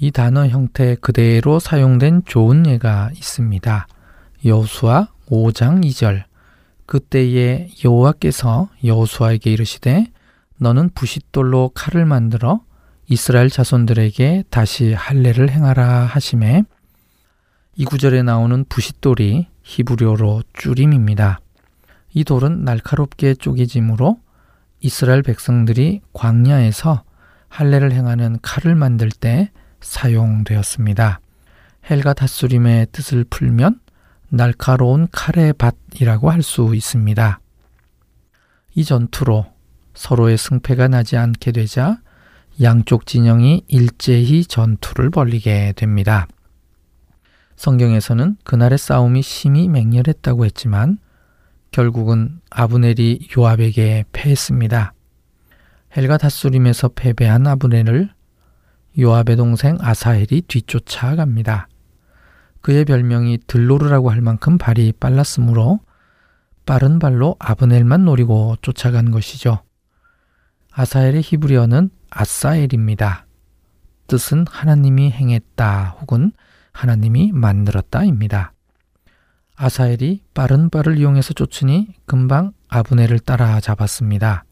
이 0.00 0.10
단어 0.10 0.46
형태 0.46 0.94
그대로 0.94 1.58
사용된 1.58 2.22
좋은 2.26 2.66
예가 2.66 3.10
있습니다. 3.14 3.86
여수와 4.44 5.08
5장 5.28 5.84
2절 5.84 6.24
그때에 6.86 7.68
여호와께서 7.84 8.68
여호수아에게 8.84 9.52
이르시되 9.52 10.06
너는 10.58 10.90
부싯돌로 10.94 11.70
칼을 11.74 12.04
만들어 12.04 12.60
이스라엘 13.08 13.48
자손들에게 13.48 14.44
다시 14.50 14.92
할례를 14.92 15.50
행하라 15.50 16.04
하심에 16.04 16.64
이 17.76 17.84
구절에 17.84 18.22
나오는 18.22 18.64
부싯돌이 18.68 19.46
히브리어로 19.68 20.42
쭈림입니다. 20.54 21.40
이 22.14 22.24
돌은 22.24 22.64
날카롭게 22.64 23.34
쪼개짐으로 23.34 24.18
이스라엘 24.80 25.22
백성들이 25.22 26.00
광야에서 26.14 27.04
할례를 27.48 27.92
행하는 27.92 28.38
칼을 28.40 28.74
만들 28.74 29.10
때 29.10 29.50
사용되었습니다. 29.80 31.20
헬가 31.90 32.14
다수림의 32.14 32.88
뜻을 32.92 33.24
풀면 33.24 33.80
날카로운 34.30 35.06
칼의 35.12 35.52
밭이라고 35.54 36.30
할 36.30 36.42
수 36.42 36.74
있습니다. 36.74 37.40
이 38.74 38.84
전투로 38.84 39.46
서로의 39.94 40.38
승패가 40.38 40.88
나지 40.88 41.16
않게 41.16 41.52
되자 41.52 41.98
양쪽 42.62 43.06
진영이 43.06 43.64
일제히 43.68 44.44
전투를 44.44 45.10
벌리게 45.10 45.74
됩니다. 45.76 46.26
성경에서는 47.58 48.36
그날의 48.44 48.78
싸움이 48.78 49.20
심히 49.20 49.68
맹렬했다고 49.68 50.44
했지만 50.44 50.98
결국은 51.72 52.40
아브넬이 52.50 53.30
요압에게 53.36 54.04
패했습니다. 54.12 54.94
헬가 55.96 56.18
다수림에서 56.18 56.88
패배한 56.94 57.48
아브넬을 57.48 58.10
요압의 58.96 59.36
동생 59.36 59.76
아사헬이 59.80 60.42
뒤쫓아갑니다. 60.42 61.66
그의 62.60 62.84
별명이 62.84 63.40
들로르라고 63.48 64.10
할 64.10 64.20
만큼 64.20 64.56
발이 64.56 64.92
빨랐으므로 65.00 65.80
빠른 66.64 67.00
발로 67.00 67.34
아브넬만 67.40 68.04
노리고 68.04 68.54
쫓아간 68.62 69.10
것이죠. 69.10 69.64
아사엘의 70.70 71.22
히브리어는 71.22 71.90
아사엘입니다. 72.10 73.26
뜻은 74.06 74.46
하나님이 74.48 75.10
행했다 75.10 75.96
혹은 76.00 76.30
하나님이 76.78 77.32
만들었다입니다. 77.32 78.52
아사엘이 79.56 80.22
빠른 80.32 80.70
발을 80.70 80.96
이용해서 80.96 81.34
쫓으니 81.34 81.88
금방 82.06 82.52
아브넬을 82.68 83.18
따라잡았습니다. 83.18 84.44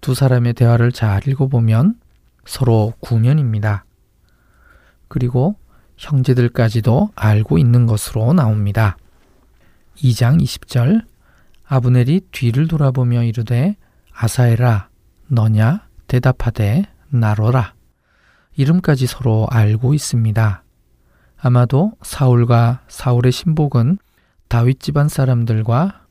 두 0.00 0.16
사람의 0.16 0.54
대화를 0.54 0.90
잘 0.90 1.28
읽어보면 1.28 1.94
서로 2.44 2.92
구면입니다. 2.98 3.84
그리고 5.06 5.54
형제들까지도 5.96 7.10
알고 7.14 7.58
있는 7.58 7.86
것으로 7.86 8.32
나옵니다. 8.32 8.96
2장 9.94 10.42
20절 10.42 11.04
아브넬이 11.68 12.22
뒤를 12.32 12.66
돌아보며 12.66 13.22
이르되 13.22 13.76
아사엘아 14.12 14.88
너냐 15.28 15.86
대답하되 16.08 16.82
나로라 17.10 17.74
이름까지 18.56 19.06
서로 19.06 19.46
알고 19.48 19.94
있습니다. 19.94 20.64
아마도 21.40 21.92
사울과 22.02 22.82
사울의 22.88 23.32
신복은 23.32 23.98
다윗 24.48 24.80
집안 24.80 25.08
사람들과 25.08 26.02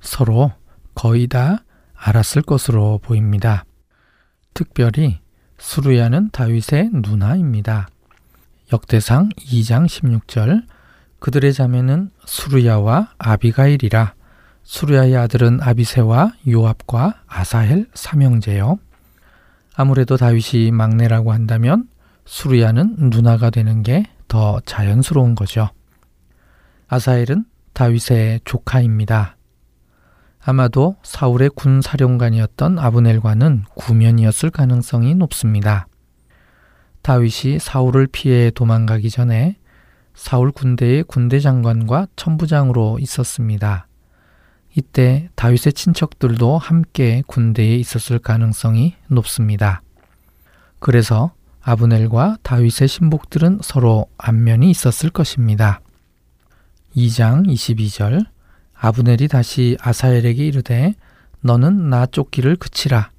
서로 0.00 0.52
거의 0.94 1.26
다 1.26 1.64
알았을 1.94 2.42
것으로 2.42 2.98
보입니다. 3.02 3.64
특별히 4.54 5.20
수루야는 5.58 6.30
다윗의 6.30 6.90
누나입니다. 6.92 7.88
역대상 8.72 9.30
2장 9.30 9.86
16절 9.86 10.64
그들의 11.18 11.52
자매는 11.52 12.10
수루야와 12.24 13.14
아비가일이라 13.18 14.14
수루야의 14.62 15.16
아들은 15.16 15.60
아비세와 15.62 16.32
요압과 16.46 17.22
아사헬 17.26 17.86
삼형제요. 17.94 18.78
아무래도 19.74 20.16
다윗이 20.16 20.70
막내라고 20.72 21.32
한다면 21.32 21.88
수루야는 22.26 22.96
누나가 23.10 23.48
되는 23.48 23.82
게 23.82 24.04
더 24.28 24.60
자연스러운 24.64 25.34
거죠. 25.34 25.70
아사헬은 26.88 27.44
다윗의 27.72 28.40
조카입니다. 28.44 29.36
아마도 30.40 30.96
사울의 31.02 31.50
군 31.50 31.82
사령관이었던 31.82 32.78
아브넬과는 32.78 33.64
구면이었을 33.74 34.50
가능성이 34.50 35.14
높습니다. 35.14 35.86
다윗이 37.02 37.58
사울을 37.58 38.06
피해 38.06 38.50
도망가기 38.50 39.10
전에 39.10 39.56
사울 40.14 40.50
군대의 40.50 41.04
군대 41.04 41.38
장관과 41.38 42.08
천부장으로 42.16 42.98
있었습니다. 43.00 43.86
이때 44.76 45.28
다윗의 45.34 45.72
친척들도 45.72 46.58
함께 46.58 47.22
군대에 47.26 47.76
있었을 47.76 48.18
가능성이 48.18 48.94
높습니다. 49.08 49.82
그래서 50.78 51.32
아브넬과 51.68 52.38
다윗의 52.42 52.88
신복들은 52.88 53.58
서로 53.62 54.06
안면이 54.16 54.70
있었을 54.70 55.10
것입니다. 55.10 55.82
2장 56.96 57.46
22절 57.46 58.24
아브넬이 58.74 59.28
다시 59.28 59.76
아사엘에게 59.78 60.46
이르되 60.46 60.94
너는 61.42 61.90
나 61.90 62.06
쫓기를 62.06 62.56
그치라 62.56 63.10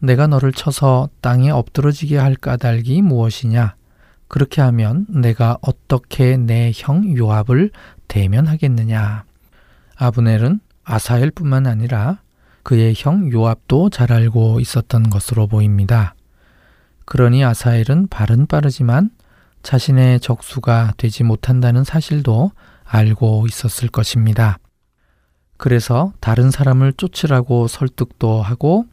내가 0.00 0.26
너를 0.26 0.52
쳐서 0.52 1.10
땅에 1.20 1.50
엎드러지게 1.50 2.18
할 2.18 2.34
까닭이 2.34 3.02
무엇이냐 3.02 3.76
그렇게 4.26 4.60
하면 4.62 5.06
내가 5.08 5.58
어떻게 5.60 6.36
내 6.36 6.72
형 6.74 7.16
요압을 7.16 7.70
대면하겠느냐 8.08 9.22
아브넬은 9.94 10.58
아사엘뿐만 10.82 11.68
아니라 11.68 12.20
그의 12.64 12.94
형 12.96 13.30
요압도 13.30 13.90
잘 13.90 14.12
알고 14.12 14.58
있었던 14.58 15.08
것으로 15.08 15.46
보입니다. 15.46 16.16
그러니 17.12 17.44
아사엘은 17.44 18.08
발은 18.08 18.46
빠르지만 18.46 19.10
자신의 19.62 20.20
적수가 20.20 20.94
되지 20.96 21.24
못한다는 21.24 21.84
사실도 21.84 22.52
알고 22.84 23.44
있었을 23.46 23.88
것입니다. 23.88 24.58
그래서 25.58 26.14
다른 26.20 26.50
사람을 26.50 26.94
쫓으라고 26.94 27.68
설득도 27.68 28.40
하고 28.40 28.86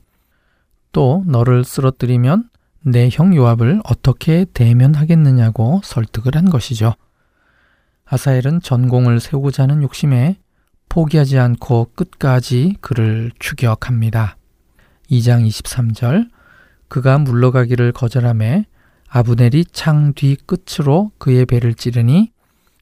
또 0.92 1.24
너를 1.28 1.64
쓰러뜨리면 1.64 2.50
내 2.82 3.08
형 3.10 3.34
요압을 3.34 3.80
어떻게 3.86 4.44
대면하겠느냐고 4.54 5.80
설득을 5.86 6.36
한 6.36 6.50
것이죠. 6.50 6.96
아사엘은 8.04 8.60
전공을 8.64 9.22
세우고자 9.22 9.64
하는 9.64 9.82
욕심에 9.82 10.38
포기하지 10.90 11.40
않고 11.40 11.92
끝까지 11.96 12.76
그를 12.82 13.32
추격합니다. 13.40 14.36
2장 15.10 15.48
23절 15.48 16.28
그가 16.90 17.18
물러가기를 17.18 17.92
거절함에 17.94 18.66
아브넬이 19.08 19.66
창 19.72 20.14
뒤 20.14 20.36
끝으로 20.36 21.12
그의 21.18 21.46
배를 21.46 21.74
찌르니 21.74 22.32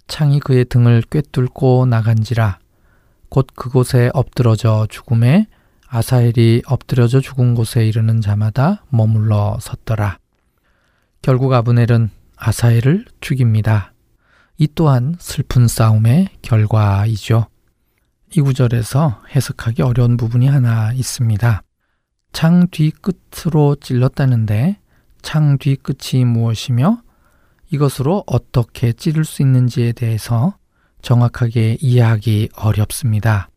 창이 0.08 0.40
그의 0.40 0.66
등을 0.66 1.04
꿰뚫고 1.10 1.86
나간지라 1.86 2.60
곧 3.30 3.48
그곳에 3.56 4.10
엎드러져 4.14 4.88
죽음에 4.90 5.48
아사헬이 5.90 6.64
엎드려져 6.66 7.22
죽은 7.22 7.56
곳에 7.56 7.86
이르는 7.86 8.22
자마다 8.22 8.84
머물러 8.90 9.58
섰더라. 9.62 10.20
결국 11.22 11.54
아브넬은 11.54 12.10
아사헬을 12.36 13.06
죽입니다. 13.22 13.94
이 14.58 14.68
또한 14.76 15.16
슬픈 15.20 15.68
싸움의 15.68 16.30
결과이죠. 16.42 17.48
이 18.36 18.42
구절에서 18.42 19.22
해석하기 19.34 19.82
어려운 19.82 20.18
부분이 20.18 20.48
하나 20.48 20.92
있습니다. 20.94 21.62
창 22.38 22.68
뒤 22.70 22.92
끝으로 22.92 23.76
찔렀다는데 23.78 24.78
창 25.24 25.58
뒤 25.58 25.76
끝이 25.76 26.24
무엇이며 26.24 27.02
이것으로 27.72 28.26
어떻게 28.28 28.94
찌를 28.94 29.26
수 29.26 29.42
있는지에 29.42 29.94
대해서 29.94 30.56
정확하게 31.02 31.78
이해하기 31.82 32.50
어렵습니다. 32.56 33.50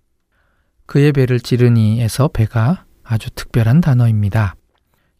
그의 0.86 1.12
배를 1.12 1.40
찌르니에서 1.40 2.28
배가 2.28 2.86
아주 3.04 3.28
특별한 3.34 3.82
단어입니다. 3.82 4.54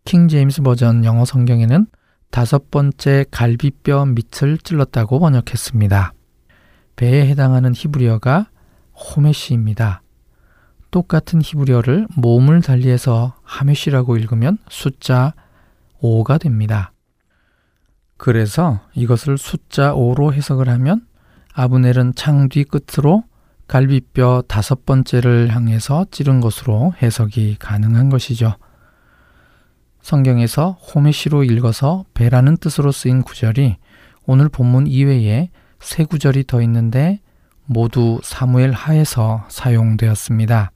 킹 0.07 0.29
제임스 0.29 0.62
버전 0.62 1.05
영어 1.05 1.27
성경에는 1.27 1.87
다섯 2.31 2.70
번째 2.70 3.27
갈비뼈 3.31 4.07
밑을 4.07 4.57
찔렀다고 4.57 5.18
번역했습니다. 5.18 6.14
배에 6.96 7.27
해당하는 7.29 7.75
히브리어가 7.75 8.49
호메시입니다. 8.94 10.01
똑같은 10.90 11.40
히브리어를 11.42 12.09
몸을 12.16 12.62
달리해서 12.62 13.35
하메시라고 13.42 14.16
읽으면 14.16 14.59
숫자 14.68 15.35
5가 16.03 16.40
됩니다. 16.40 16.92
그래서 18.16 18.81
이것을 18.94 19.38
숫자 19.38 19.94
5로 19.94 20.33
해석을 20.33 20.68
하면 20.68 21.07
아브넬은 21.55 22.14
창 22.14 22.48
뒤 22.48 22.64
끝으로 22.64 23.24
갈비뼈 23.66 24.44
다섯 24.48 24.85
번째를 24.85 25.55
향해서 25.55 26.07
찌른 26.11 26.40
것으로 26.40 26.92
해석이 27.00 27.57
가능한 27.59 28.11
것이죠. 28.11 28.57
성경에서 30.03 30.72
호메시로 30.72 31.44
읽어서 31.44 32.05
배라는 32.14 32.57
뜻으로 32.57 32.90
쓰인 32.90 33.22
구절이 33.22 33.76
오늘 34.26 34.48
본문 34.48 34.87
이외에 34.87 35.50
세 35.79 36.05
구절이 36.05 36.44
더 36.46 36.61
있는데 36.62 37.20
모두 37.64 38.20
사무엘 38.24 38.72
하에서 38.72 39.44
사용되었습니다. 39.48 40.72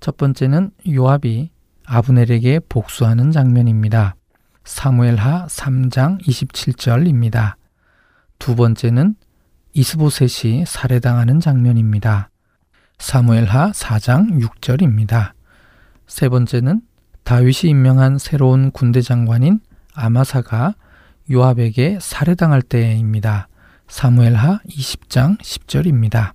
첫 0.00 0.16
번째는 0.16 0.70
요압이 0.88 1.50
아브넬에게 1.84 2.60
복수하는 2.68 3.30
장면입니다. 3.32 4.16
사무엘 4.64 5.16
하 5.16 5.46
3장 5.46 6.20
27절입니다. 6.22 7.54
두 8.38 8.56
번째는 8.56 9.14
이스보셋이 9.72 10.64
살해당하는 10.66 11.38
장면입니다. 11.40 12.30
사무엘하 12.98 13.72
4장 13.72 14.40
6절입니다. 14.40 15.32
세 16.06 16.28
번째는 16.28 16.82
다윗이 17.24 17.70
임명한 17.70 18.18
새로운 18.18 18.70
군대 18.72 19.00
장관인 19.00 19.60
아마사가 19.94 20.74
요압에게 21.30 21.98
살해당할 22.00 22.62
때입니다. 22.62 23.48
사무엘하 23.88 24.60
20장 24.66 25.38
10절입니다. 25.40 26.32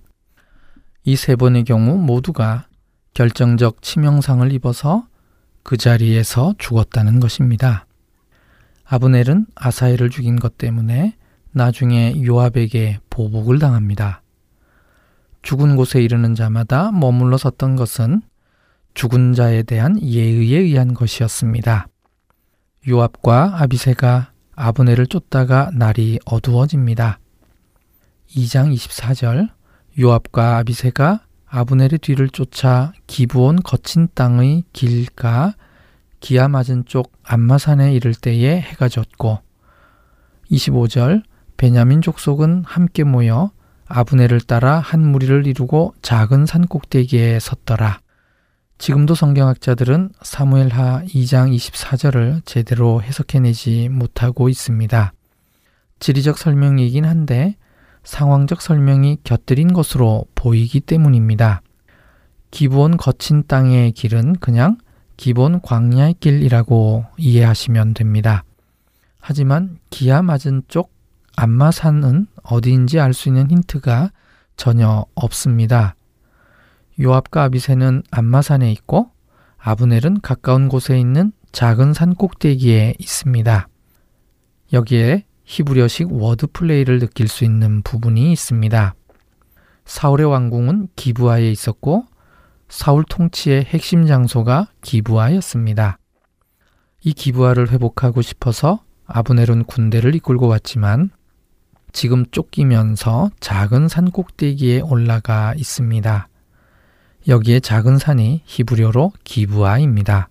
이 1.04 1.14
세 1.16 1.36
번의 1.36 1.64
경우 1.64 1.98
모두가 1.98 2.66
결정적 3.16 3.80
치명상을 3.80 4.52
입어서 4.52 5.06
그 5.62 5.78
자리에서 5.78 6.54
죽었다는 6.58 7.18
것입니다. 7.18 7.86
아브넬은 8.84 9.46
아사엘을 9.54 10.10
죽인 10.10 10.36
것 10.36 10.58
때문에 10.58 11.16
나중에 11.50 12.22
요압에게 12.22 12.98
보복을 13.08 13.58
당합니다. 13.58 14.20
죽은 15.40 15.76
곳에 15.76 16.02
이르는 16.02 16.34
자마다 16.34 16.92
머물러 16.92 17.38
섰던 17.38 17.76
것은 17.76 18.20
죽은 18.92 19.32
자에 19.32 19.62
대한 19.62 19.98
예의에 19.98 20.58
의한 20.58 20.92
것이었습니다. 20.92 21.88
요압과 22.86 23.62
아비세가 23.62 24.32
아브넬을 24.56 25.06
쫓다가 25.06 25.70
날이 25.72 26.18
어두워집니다. 26.26 27.18
2장 28.28 28.74
24절 28.74 29.48
요압과 29.98 30.58
아비세가 30.58 31.25
아브넬의 31.56 32.00
뒤를 32.02 32.28
쫓아 32.28 32.92
기부온 33.06 33.62
거친 33.62 34.08
땅의 34.14 34.64
길가 34.74 35.54
기아 36.20 36.48
맞은 36.48 36.84
쪽 36.84 37.12
안마산에 37.22 37.94
이를 37.94 38.12
때에 38.12 38.60
해가 38.60 38.90
졌고 38.90 39.38
25절 40.50 41.22
베냐민 41.56 42.02
족속은 42.02 42.64
함께 42.66 43.04
모여 43.04 43.52
아브넬을 43.86 44.42
따라 44.42 44.80
한 44.80 45.00
무리를 45.00 45.46
이루고 45.46 45.94
작은 46.02 46.44
산 46.44 46.66
꼭대기에 46.66 47.40
섰더라. 47.40 48.00
지금도 48.76 49.14
성경학자들은 49.14 50.10
사무엘하 50.20 51.04
2장 51.04 51.56
24절을 51.56 52.44
제대로 52.44 53.00
해석해내지 53.00 53.88
못하고 53.88 54.50
있습니다. 54.50 55.14
지리적 56.00 56.36
설명이긴 56.36 57.06
한데 57.06 57.56
상황적 58.06 58.62
설명이 58.62 59.18
곁들인 59.24 59.72
것으로 59.72 60.26
보이기 60.36 60.80
때문입니다. 60.80 61.60
기본 62.52 62.96
거친 62.96 63.42
땅의 63.46 63.92
길은 63.92 64.36
그냥 64.36 64.78
기본 65.16 65.60
광야의 65.60 66.14
길이라고 66.20 67.04
이해하시면 67.18 67.94
됩니다. 67.94 68.44
하지만 69.18 69.78
기아 69.90 70.22
맞은 70.22 70.62
쪽 70.68 70.92
안마산은 71.36 72.28
어디인지 72.44 73.00
알 73.00 73.12
수 73.12 73.28
있는 73.28 73.50
힌트가 73.50 74.12
전혀 74.56 75.04
없습니다. 75.14 75.96
요압과 77.00 77.42
아비세는 77.44 78.04
안마산에 78.10 78.70
있고 78.72 79.10
아브넬은 79.58 80.20
가까운 80.20 80.68
곳에 80.68 80.98
있는 80.98 81.32
작은 81.50 81.92
산 81.92 82.14
꼭대기에 82.14 82.94
있습니다. 82.98 83.68
여기에 84.72 85.24
히브리어식 85.46 86.12
워드 86.12 86.48
플레이를 86.48 86.98
느낄 86.98 87.28
수 87.28 87.44
있는 87.44 87.82
부분이 87.82 88.32
있습니다. 88.32 88.94
사울의 89.84 90.26
왕궁은 90.26 90.88
기부하에 90.96 91.50
있었고 91.50 92.04
사울 92.68 93.04
통치의 93.08 93.64
핵심 93.64 94.06
장소가 94.06 94.68
기부하였습니다. 94.82 95.98
이 97.04 97.12
기부하를 97.12 97.70
회복하고 97.70 98.22
싶어서 98.22 98.82
아브넬은 99.06 99.64
군대를 99.64 100.16
이끌고 100.16 100.48
왔지만 100.48 101.10
지금 101.92 102.26
쫓기면서 102.32 103.30
작은 103.38 103.86
산 103.88 104.10
꼭대기에 104.10 104.80
올라가 104.80 105.54
있습니다. 105.56 106.28
여기에 107.28 107.60
작은 107.60 107.98
산이 107.98 108.42
히브리어로 108.44 109.12
기부아입니다. 109.22 110.28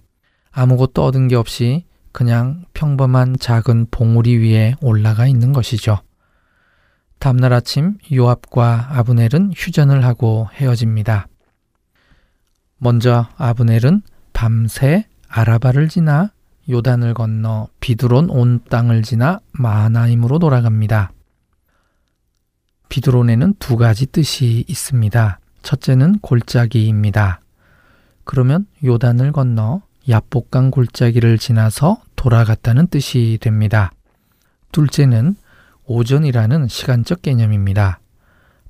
아무것도 0.51 1.05
얻은 1.05 1.29
게 1.29 1.35
없이 1.35 1.85
그냥 2.15 2.63
평범한 2.73 3.35
작은 3.37 3.87
봉우리 3.91 4.37
위에 4.37 4.75
올라가 4.79 5.27
있는 5.27 5.51
것이죠. 5.51 5.99
다음날 7.19 7.51
아침 7.51 7.97
요압과 8.09 8.87
아브넬은 8.91 9.51
휴전을 9.53 10.05
하고 10.05 10.47
헤어집니다. 10.53 11.27
먼저 12.77 13.27
아브넬은 13.35 14.01
밤새 14.31 15.09
아라바를 15.27 15.89
지나 15.89 16.31
요단을 16.69 17.15
건너 17.15 17.67
비드론 17.81 18.29
온 18.29 18.61
땅을 18.69 19.01
지나 19.01 19.41
마하나임으로 19.51 20.39
돌아갑니다. 20.39 21.11
비드론에는 22.87 23.55
두 23.59 23.75
가지 23.75 24.05
뜻이 24.05 24.63
있습니다. 24.69 25.39
첫째는 25.63 26.19
골짜기입니다. 26.19 27.41
그러면 28.23 28.67
요단을 28.85 29.33
건너 29.33 29.81
야복강 30.07 30.71
골짜기를 30.71 31.39
지나서 31.39 32.04
돌아갔다는 32.25 32.87
뜻이 32.87 33.37
됩니다. 33.39 33.91
둘째는 34.71 35.35
오전이라는 35.85 36.67
시간적 36.67 37.21
개념입니다. 37.21 37.99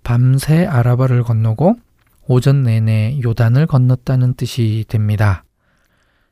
밤새 0.04 0.65
아라바를 0.65 1.24
건너고 1.24 1.78
오전 2.28 2.63
내내 2.63 3.22
요단을 3.24 3.65
건넜다는 3.65 4.34
뜻이 4.34 4.84
됩니다. 4.89 5.46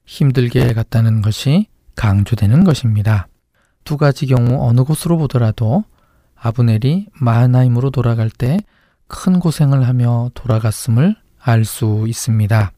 힘들게 0.06 0.74
갔다는 0.74 1.22
것이 1.22 1.68
강조되는 1.96 2.66
것입니다. 2.66 3.30
두 3.86 3.96
가지 3.96 4.26
경우 4.26 4.68
어느 4.68 4.82
곳으로 4.84 5.18
보더라도 5.18 5.86
아브넬이 6.36 7.08
마하나임으로 7.14 7.90
돌아갈 7.90 8.30
때 8.30 8.58
큰 9.08 9.40
고생을 9.40 9.88
하며 9.88 10.30
돌아갔음을 10.34 11.16
알 11.40 11.66
수 11.66 12.06
있습니다. 12.08 12.72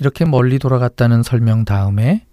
이렇게 0.00 0.24
멀리 0.24 0.58
돌아갔다는 0.58 1.22
설명 1.22 1.64
다음에 1.64 2.26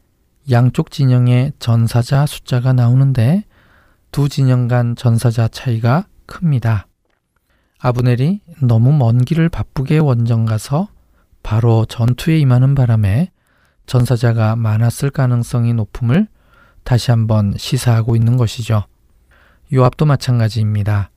양쪽 0.52 0.92
진영의 0.92 1.54
전사자 1.60 2.26
숫자가 2.26 2.74
나오는데 2.74 3.44
두 4.12 4.30
진영 4.30 4.68
간 4.68 4.96
전사자 4.96 5.48
차이가 5.48 6.06
큽니다. 6.28 6.88
아브넬이 7.80 8.42
너무 8.62 8.94
먼 8.94 9.20
길을 9.20 9.50
바쁘게 9.50 9.98
원정 10.00 10.46
가서 10.46 10.88
바로 11.44 11.86
전투에 11.86 12.40
임하는 12.40 12.76
바람에 12.76 13.32
전사자가 13.86 14.56
많았을 14.56 15.10
가능성이 15.10 15.74
높음을 15.74 16.28
다시 16.84 17.12
한번 17.12 17.54
시사하고 17.58 18.16
있는 18.16 18.38
것이죠. 18.38 18.84
요압도 19.74 20.06
마찬가지입니다. 20.06 21.10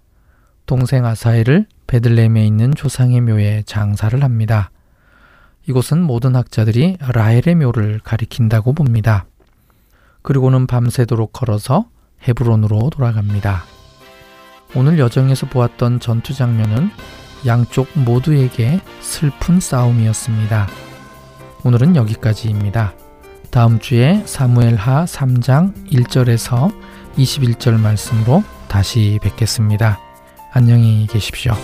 동생 0.67 1.05
아사엘을 1.05 1.67
베들레헴에 1.87 2.47
있는 2.47 2.75
조상의 2.75 3.21
묘에 3.23 3.63
장사를 3.65 4.23
합니다. 4.23 4.71
이곳은 5.69 6.03
모든 6.03 6.35
학자들이 6.35 6.97
라헬의 7.01 7.55
묘를 7.57 8.01
가리킨다고 8.03 8.73
봅니다. 8.73 9.27
그리고는 10.23 10.67
밤새도록 10.67 11.33
걸어서 11.33 11.87
헤브론으로 12.27 12.91
돌아갑니다. 12.91 13.65
오늘 14.75 14.99
여정에서 14.99 15.47
보았던 15.47 16.01
전투 16.01 16.35
장면은 16.35 16.91
양쪽 17.47 17.87
모두에게 17.95 18.81
슬픈 19.01 19.61
싸움이었습니다. 19.61 20.69
오늘은 21.65 21.97
여기까지입니다. 21.97 22.95
다음 23.51 23.79
주에 23.79 24.23
사무엘하 24.27 25.05
3장 25.05 25.87
1절에서 25.87 26.75
21절 27.17 27.79
말씀으로 27.79 28.43
다시 28.69 29.19
뵙겠습니다. 29.23 29.99
안녕히 30.53 31.07
계십시오. 31.09 31.55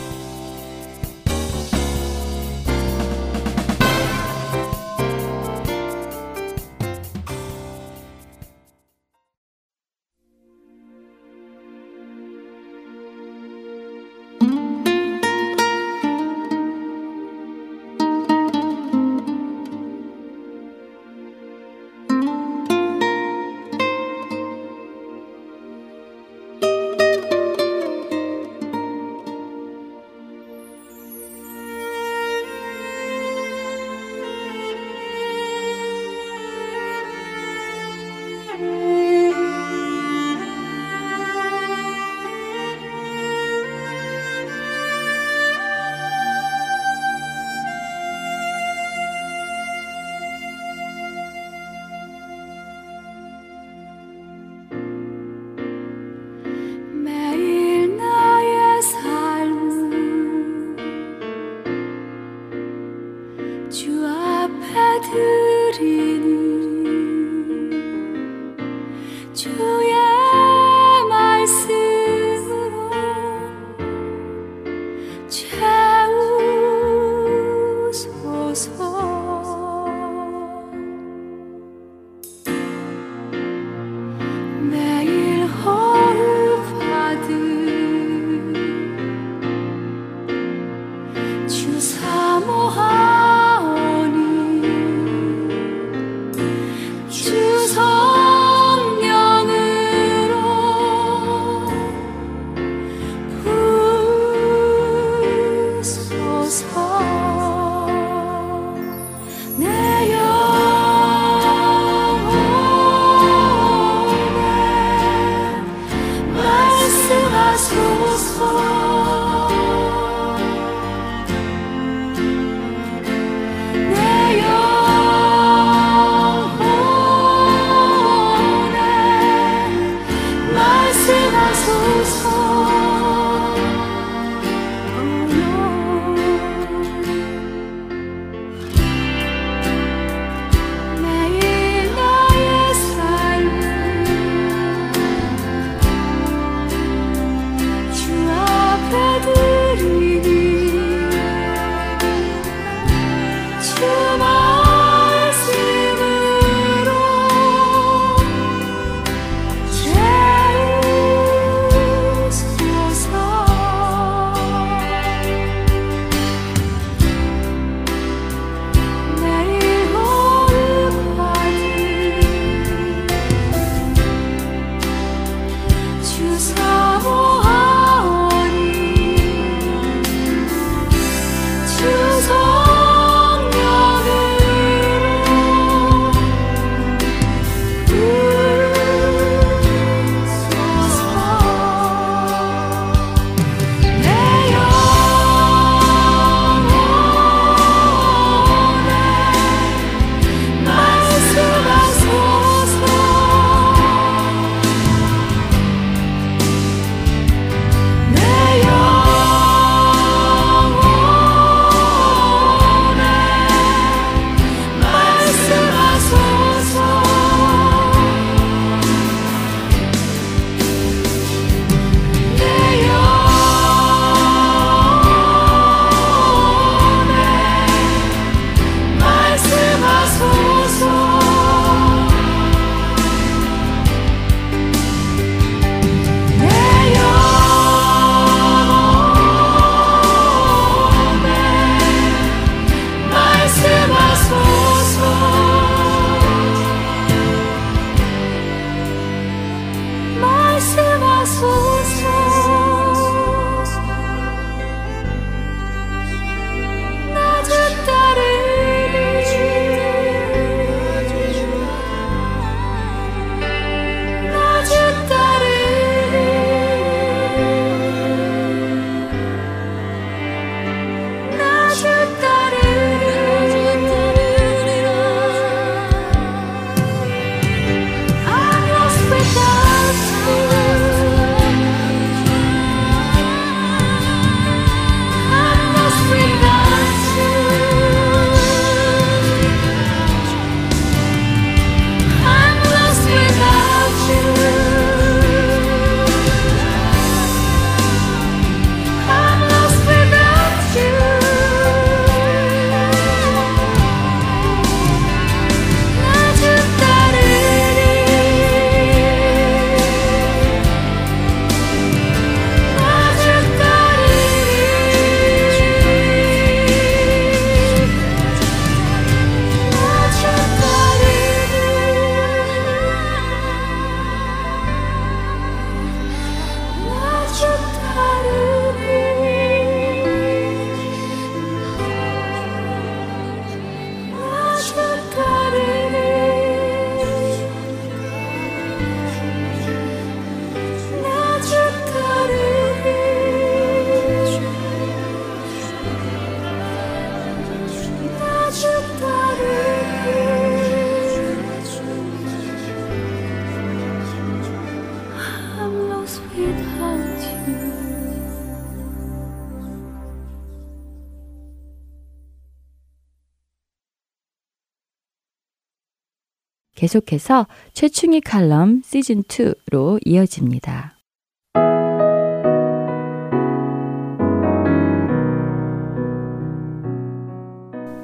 계속해서 366.85 367.47
최충희 367.73 368.21
칼럼 368.21 368.83
시즌2로 368.83 369.99
이어집니다. 370.05 370.99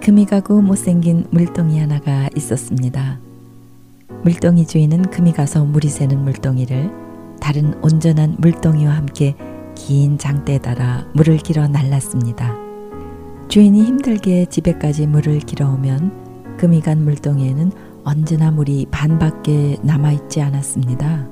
금이 0.03 0.25
가고 0.25 0.63
못생긴 0.63 1.27
물동이 1.31 1.79
하나가 1.79 2.31
있었습니다. 2.35 3.21
물동이 4.25 4.67
주인은 4.67 5.11
금이 5.11 5.33
가서 5.33 5.67
물이 5.67 5.89
새는 5.89 6.25
물동이를 6.25 6.91
다른 7.39 7.75
온전한 7.83 8.37
물동이와 8.39 8.97
함께 8.97 9.37
긴 9.75 10.17
장대에 10.17 10.59
달아 10.59 11.07
물을 11.13 11.37
길어 11.37 11.69
날랐습니다. 11.69 12.57
주인이 13.49 13.85
힘들게 13.85 14.47
집에까지 14.47 15.07
물을 15.07 15.39
길어오면 15.41 16.57
금이 16.57 16.81
간 16.81 17.05
물동이에는 17.05 17.90
언제나 18.05 18.51
물이 18.51 18.87
반밖에 18.91 19.77
남아있지 19.83 20.41
않았습니다. 20.41 21.29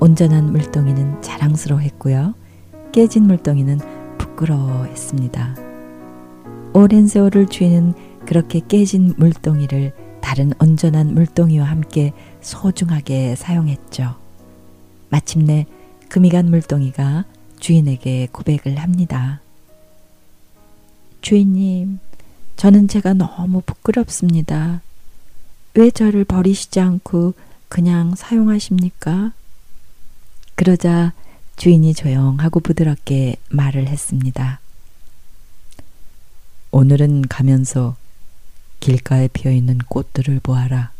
온전한 0.00 0.52
물동이는 0.52 1.22
자랑스러워했고요. 1.22 2.34
깨진 2.92 3.24
물동이는 3.24 3.78
부끄러워했습니다. 4.18 5.56
오랜 6.74 7.06
세월을 7.06 7.46
주인은 7.46 7.94
그렇게 8.26 8.60
깨진 8.60 9.14
물동이를 9.16 9.92
다른 10.20 10.52
온전한 10.58 11.14
물동이와 11.14 11.66
함께 11.66 12.12
소중하게 12.40 13.36
사용했죠. 13.36 14.16
마침내 15.10 15.66
금이 16.08 16.30
간 16.30 16.50
물동이가 16.50 17.24
주인에게 17.60 18.28
고백을 18.32 18.76
합니다. 18.76 19.40
주인님, 21.20 21.98
저는 22.56 22.88
제가 22.88 23.14
너무 23.14 23.62
부끄럽습니다. 23.64 24.82
왜 25.74 25.90
저를 25.90 26.24
버리시지 26.24 26.78
않고 26.78 27.34
그냥 27.68 28.14
사용하십니까? 28.14 29.32
그러자 30.54 31.12
주인이 31.56 31.94
조용하고 31.94 32.60
부드럽게 32.60 33.36
말을 33.50 33.88
했습니다. 33.88 34.60
오늘은 36.70 37.22
가면서 37.22 37.96
길가에 38.78 39.28
피어 39.28 39.50
있는 39.50 39.78
꽃들을 39.78 40.40
보아라. 40.40 40.92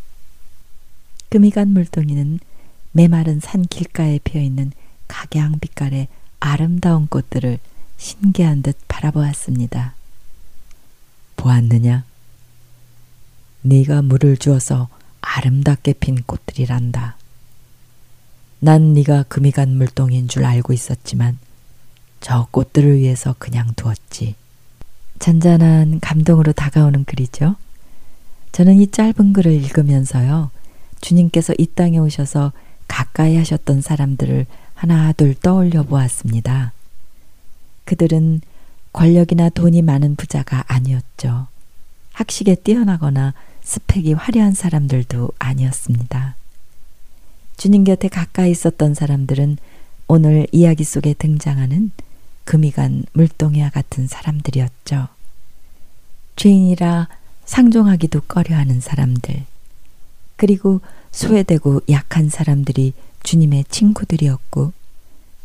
금이 1.28 1.50
간 1.50 1.68
물동이는 1.68 2.40
메마른 2.92 3.40
산 3.40 3.62
길가에 3.62 4.18
피어 4.22 4.40
있는 4.40 4.72
각양 5.06 5.58
빛깔의 5.60 6.08
아름다운 6.40 7.06
꽃들을 7.06 7.58
신기한 7.96 8.62
듯 8.62 8.76
바라보았습니다. 8.88 9.94
보았느냐? 11.36 12.04
네가 13.66 14.02
물을 14.02 14.36
주어서 14.36 14.88
아름답게 15.22 15.94
핀 15.94 16.22
꽃들이란다. 16.26 17.16
난 18.60 18.92
네가 18.92 19.24
금이 19.24 19.52
간 19.52 19.76
물동인 19.76 20.28
줄 20.28 20.44
알고 20.44 20.74
있었지만 20.74 21.38
저 22.20 22.46
꽃들을 22.50 22.98
위해서 22.98 23.34
그냥 23.38 23.72
두었지. 23.74 24.34
잔잔한 25.18 26.00
감동으로 26.00 26.52
다가오는 26.52 27.04
글이죠. 27.04 27.56
저는 28.52 28.80
이 28.80 28.90
짧은 28.90 29.32
글을 29.32 29.52
읽으면서요. 29.52 30.50
주님께서 31.00 31.54
이 31.56 31.66
땅에 31.66 31.96
오셔서 31.96 32.52
가까이 32.86 33.36
하셨던 33.38 33.80
사람들을 33.80 34.44
하나 34.74 35.12
둘 35.12 35.34
떠올려 35.34 35.84
보았습니다. 35.84 36.72
그들은 37.86 38.42
권력이나 38.92 39.48
돈이 39.48 39.80
많은 39.80 40.16
부자가 40.16 40.64
아니었죠. 40.68 41.46
학식에 42.12 42.56
뛰어나거나 42.56 43.32
스펙이 43.64 44.12
화려한 44.12 44.52
사람들도 44.52 45.30
아니었습니다. 45.38 46.36
주님 47.56 47.84
곁에 47.84 48.08
가까이 48.08 48.50
있었던 48.50 48.94
사람들은 48.94 49.58
오늘 50.06 50.46
이야기 50.52 50.84
속에 50.84 51.14
등장하는 51.14 51.90
금이 52.44 52.72
간 52.72 53.04
물동이와 53.14 53.70
같은 53.70 54.06
사람들이었죠. 54.06 55.08
죄인이라 56.36 57.08
상종하기도 57.46 58.22
꺼려하는 58.22 58.80
사람들, 58.80 59.44
그리고 60.36 60.80
소외되고 61.10 61.82
약한 61.90 62.28
사람들이 62.28 62.92
주님의 63.22 63.64
친구들이었고, 63.70 64.72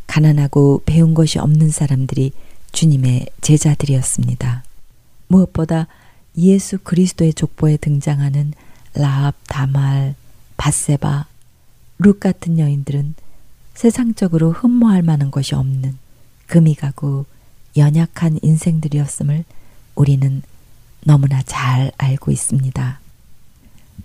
가난하고 0.07 0.81
배운 0.85 1.13
것이 1.13 1.39
없는 1.39 1.69
사람들이 1.69 2.31
주님의 2.71 3.27
제자들이었습니다. 3.41 4.63
무엇보다 5.27 5.87
예수 6.39 6.77
그리스도의 6.79 7.33
족보에 7.33 7.77
등장하는 7.77 8.53
라합, 8.93 9.35
다말, 9.47 10.15
바세바, 10.57 11.25
룩 11.99 12.19
같은 12.19 12.57
여인들은 12.59 13.13
세상적으로 13.73 14.51
흠모할 14.51 15.03
만한 15.03 15.31
것이 15.31 15.55
없는 15.55 15.97
금이 16.47 16.75
가고 16.75 17.25
연약한 17.77 18.39
인생들이었음을 18.41 19.43
우리는 19.95 20.41
너무나 21.05 21.41
잘 21.43 21.91
알고 21.97 22.31
있습니다. 22.31 22.99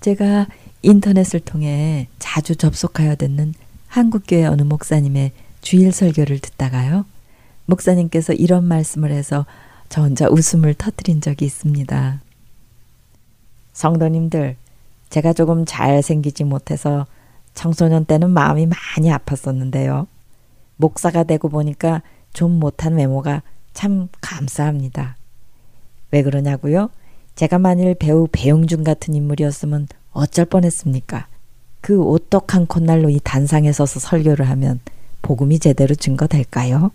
제가 0.01 0.47
인터넷을 0.83 1.41
통해 1.41 2.09
자주 2.19 2.57
접속하여 2.57 3.17
듣는 3.17 3.55
한국교회 3.89 4.45
어느 4.45 4.63
목사님의 4.63 5.33
주일 5.61 5.93
설교를 5.93 6.41
듣다가요. 6.41 7.07
목사님께서 7.67 8.33
이런 8.33 8.65
말씀을 8.65 9.11
해서 9.11 9.47
저 9.89 10.03
혼자 10.03 10.29
웃음을 10.29 10.75
터뜨린 10.75 11.21
적이 11.21 11.47
있습니다. 11.47 12.21
성도님들, 13.75 14.57
제가 15.11 15.33
조금 15.33 15.65
잘생기지 15.67 16.45
못해서 16.45 17.07
청소년 17.53 18.05
때는 18.05 18.31
마음이 18.31 18.67
많이 18.67 19.11
아팠었는데요. 19.11 20.07
목사가 20.77 21.23
되고 21.23 21.49
보니까 21.49 22.03
좀 22.33 22.59
못한 22.59 22.95
외모가 22.95 23.43
참 23.75 24.09
감사합니다. 24.21 25.17
왜 26.11 26.23
그러냐고요? 26.23 26.91
제가 27.37 27.59
만일 27.59 27.95
배우 27.95 28.29
배용준 28.31 28.85
같은 28.85 29.15
인물이었으면 29.15 29.89
어쩔 30.13 30.45
뻔했습니까? 30.45 31.27
그 31.81 32.01
오똑한 32.01 32.67
콧날로 32.67 33.11
이 33.11 33.21
단상에 33.23 33.73
서서 33.73 34.01
설교를 34.01 34.49
하면 34.49 34.81
복음이 35.23 35.59
제대로 35.59 35.95
증거될까요? 35.95 36.93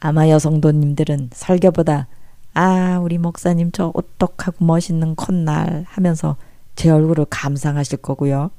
아마 0.00 0.28
여성도님들은 0.28 1.30
설교보다 1.32 2.08
아 2.54 2.98
우리 3.02 3.18
목사님 3.18 3.70
저 3.72 3.90
오똑하고 3.94 4.64
멋있는 4.64 5.14
콧날 5.14 5.84
하면서 5.88 6.36
제 6.74 6.90
얼굴을 6.90 7.26
감상하실 7.30 7.98
거고요. 7.98 8.50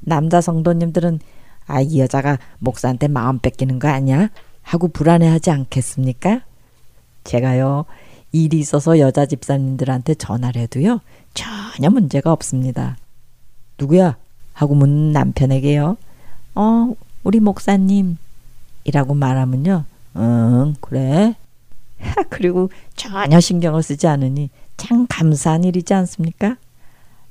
남자 0.00 0.40
성도님들은 0.40 1.20
아 1.66 1.80
이 1.80 2.00
여자가 2.00 2.38
목사한테 2.58 3.08
마음 3.08 3.38
뺏기는 3.38 3.78
거 3.78 3.88
아니야? 3.88 4.28
하고 4.62 4.88
불안해하지 4.88 5.50
않겠습니까? 5.50 6.42
제가요, 7.24 7.84
일이 8.32 8.58
있어서 8.58 8.98
여자 8.98 9.26
집사님들한테 9.26 10.14
전화를 10.14 10.62
해도요, 10.62 11.00
전혀 11.34 11.90
문제가 11.90 12.32
없습니다. 12.32 12.96
누구야? 13.78 14.16
하고 14.52 14.74
묻는 14.74 15.12
남편에게요, 15.12 15.96
어, 16.54 16.94
우리 17.22 17.40
목사님. 17.40 18.18
이라고 18.84 19.14
말하면요, 19.14 19.84
응, 20.16 20.74
그래. 20.80 21.34
그리고 22.30 22.70
전혀 22.94 23.40
신경을 23.40 23.82
쓰지 23.82 24.06
않으니 24.06 24.50
참 24.76 25.06
감사한 25.08 25.64
일이지 25.64 25.94
않습니까? 25.94 26.56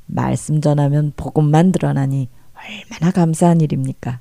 말씀 0.05 0.62
전하면 0.62 1.13
복음만 1.15 1.71
드러나니 1.71 2.29
얼마나 2.55 3.12
감사한 3.12 3.62
일입니까? 3.62 4.19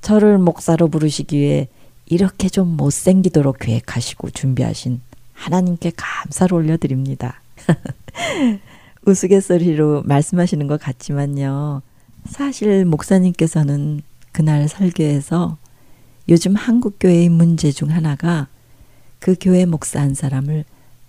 저를 0.00 0.38
목사로 0.38 0.88
부르시기 0.88 1.38
위해 1.38 1.68
이렇게 2.06 2.48
좀 2.48 2.76
못생기도록 2.76 3.58
계획하시고 3.60 4.30
준비하신 4.30 5.00
하나님께 5.32 5.92
감사를 5.96 6.54
올려드립니다. 6.54 7.40
우스갯소리로 9.06 10.02
말씀하시는 10.04 10.66
것 10.66 10.80
같지만요. 10.80 11.82
사실 12.26 12.84
목사님께서는 12.84 14.02
그날 14.32 14.68
설교에서 14.68 15.56
요즘 16.28 16.54
한국교회의 16.54 17.28
문제 17.28 17.70
중 17.70 17.90
하나가 17.90 18.48
그 19.24 19.36
교회 19.40 19.64
목사 19.64 20.02
한 20.02 20.12
사람을 20.12 20.66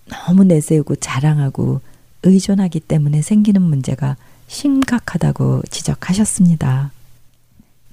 너무 0.08 0.45
내세우고 0.45 0.95
자랑하고 0.95 1.82
의존하기 2.23 2.80
때문에 2.80 3.21
생기는 3.21 3.62
문제가 3.62 4.15
심각하다고 4.47 5.63
지적하셨습니다. 5.69 6.93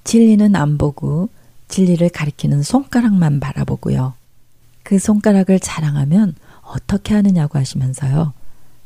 진리는 0.05 0.55
안 0.55 0.77
보고 0.77 1.27
진리를 1.67 2.07
가리키는 2.07 2.63
손가락만 2.63 3.41
바라보고요. 3.41 4.13
그 4.83 4.97
손가락을 4.97 5.59
자랑하면 5.59 6.35
어떻게 6.61 7.15
하느냐고 7.15 7.59
하시면서요. 7.59 8.31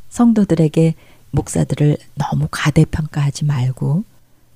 성도들에게 0.10 0.96
목사들을 1.30 1.98
너무 2.16 2.48
과대평가하지 2.50 3.46
말고 3.46 4.04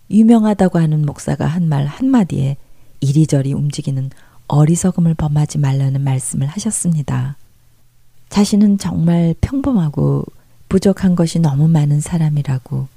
유명하다고 0.10 0.80
하는 0.80 1.06
목사가 1.06 1.46
한 1.46 1.66
말 1.66 1.86
한마디에 1.86 2.58
이리저리 3.02 3.54
움직이는 3.54 4.10
어리석음을 4.52 5.14
범하지 5.14 5.60
말라는 5.60 6.02
말씀을 6.02 6.46
하셨습니다. 6.46 7.38
자신은 8.30 8.80
정말 8.80 9.34
평범하고 9.40 10.26
부족한 10.68 11.16
것이 11.16 11.40
너무 11.40 11.70
많은 11.70 12.02
사람이라고 12.02 12.88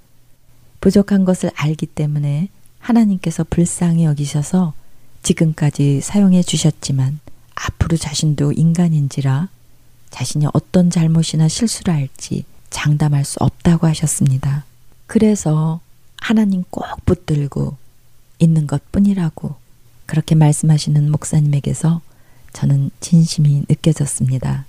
부족한 0.80 1.24
것을 1.24 1.52
알기 1.54 1.86
때문에 1.86 2.48
하나님께서 2.80 3.44
불쌍히 3.44 4.04
여기셔서 4.04 4.74
지금까지 5.22 6.00
사용해 6.00 6.42
주셨지만 6.42 7.20
앞으로 7.54 7.96
자신도 7.96 8.52
인간인지라 8.52 9.48
자신이 10.10 10.46
어떤 10.52 10.90
잘못이나 10.90 11.46
실수를 11.46 11.94
할지 11.94 12.44
장담할 12.70 13.24
수 13.24 13.36
없다고 13.38 13.86
하셨습니다. 13.86 14.64
그래서 15.06 15.80
하나님 16.20 16.64
꼭 16.70 16.84
붙들고 17.06 17.76
있는 18.40 18.66
것 18.66 18.90
뿐이라고 18.90 19.63
그렇게 20.14 20.36
말씀하시는 20.36 21.10
목사님에게서 21.10 22.00
저는 22.52 22.92
진심이 23.00 23.64
느껴졌습니다. 23.68 24.64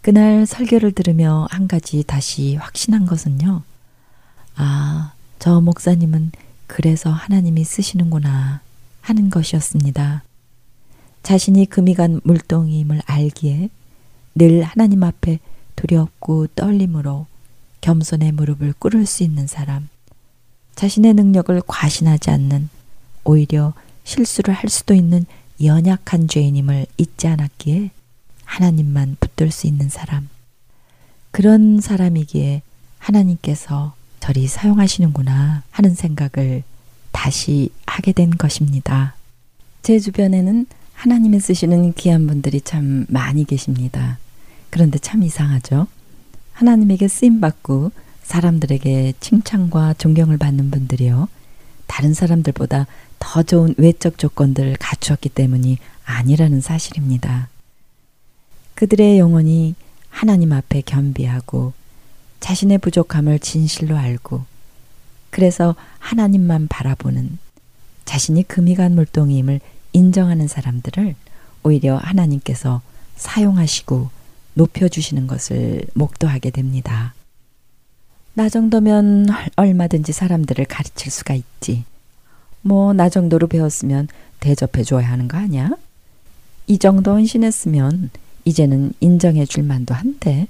그날 0.00 0.46
설교를 0.46 0.92
들으며 0.92 1.48
한 1.50 1.66
가지 1.66 2.04
다시 2.04 2.54
확신한 2.54 3.04
것은요. 3.04 3.62
아, 4.54 5.12
저 5.40 5.60
목사님은 5.60 6.30
그래서 6.68 7.10
하나님이 7.10 7.64
쓰시는구나 7.64 8.60
하는 9.00 9.28
것이었습니다. 9.28 10.22
자신이 11.24 11.66
금이 11.66 11.94
간 11.94 12.20
물동임을 12.22 13.02
알기에 13.06 13.70
늘 14.36 14.62
하나님 14.62 15.02
앞에 15.02 15.40
두렵고 15.74 16.46
떨림으로 16.54 17.26
겸손의 17.80 18.30
무릎을 18.30 18.74
꿇을 18.78 19.04
수 19.04 19.24
있는 19.24 19.48
사람, 19.48 19.88
자신의 20.76 21.14
능력을 21.14 21.60
과신하지 21.66 22.30
않는 22.30 22.68
오히려 23.24 23.74
실수를 24.08 24.54
할 24.54 24.70
수도 24.70 24.94
있는 24.94 25.26
연약한 25.62 26.28
죄인임을 26.28 26.86
잊지 26.96 27.28
않았기에 27.28 27.90
하나님만 28.44 29.18
붙들 29.20 29.50
수 29.50 29.66
있는 29.66 29.90
사람. 29.90 30.30
그런 31.30 31.80
사람이기에 31.80 32.62
하나님께서 32.98 33.94
저리 34.18 34.46
사용하시는구나 34.46 35.62
하는 35.70 35.94
생각을 35.94 36.62
다시 37.12 37.68
하게 37.86 38.12
된 38.12 38.30
것입니다. 38.30 39.14
제 39.82 39.98
주변에는 39.98 40.66
하나님이 40.94 41.38
쓰시는 41.38 41.92
귀한 41.92 42.26
분들이 42.26 42.62
참 42.62 43.04
많이 43.10 43.44
계십니다. 43.44 44.18
그런데 44.70 44.98
참 44.98 45.22
이상하죠? 45.22 45.86
하나님에게 46.54 47.08
쓰임받고 47.08 47.92
사람들에게 48.22 49.14
칭찬과 49.20 49.94
존경을 49.94 50.38
받는 50.38 50.70
분들이요. 50.70 51.28
다른 51.86 52.14
사람들보다 52.14 52.86
더 53.18 53.42
좋은 53.42 53.74
외적 53.78 54.18
조건들을 54.18 54.76
갖추었기 54.78 55.28
때문이 55.30 55.78
아니라는 56.04 56.60
사실입니다. 56.60 57.48
그들의 58.74 59.18
영혼이 59.18 59.74
하나님 60.08 60.52
앞에 60.52 60.82
겸비하고 60.82 61.72
자신의 62.40 62.78
부족함을 62.78 63.38
진실로 63.38 63.96
알고 63.96 64.44
그래서 65.30 65.74
하나님만 65.98 66.68
바라보는 66.68 67.38
자신이 68.04 68.44
금이 68.44 68.74
간 68.74 68.94
물동임을 68.94 69.60
인정하는 69.92 70.48
사람들을 70.48 71.14
오히려 71.62 71.96
하나님께서 71.96 72.80
사용하시고 73.16 74.10
높여주시는 74.54 75.26
것을 75.26 75.82
목도하게 75.94 76.50
됩니다. 76.50 77.14
나 78.34 78.48
정도면 78.48 79.26
얼마든지 79.56 80.12
사람들을 80.12 80.64
가르칠 80.66 81.10
수가 81.10 81.34
있지. 81.34 81.84
뭐, 82.68 82.92
나 82.92 83.08
정도로 83.08 83.46
배웠으면 83.46 84.08
대접해 84.40 84.84
줘야 84.84 85.10
하는 85.10 85.26
거 85.26 85.38
아니야? 85.38 85.70
이 86.66 86.76
정도 86.76 87.12
헌신했으면 87.12 88.10
이제는 88.44 88.92
인정해 89.00 89.46
줄 89.46 89.62
만도 89.64 89.94
한데. 89.94 90.46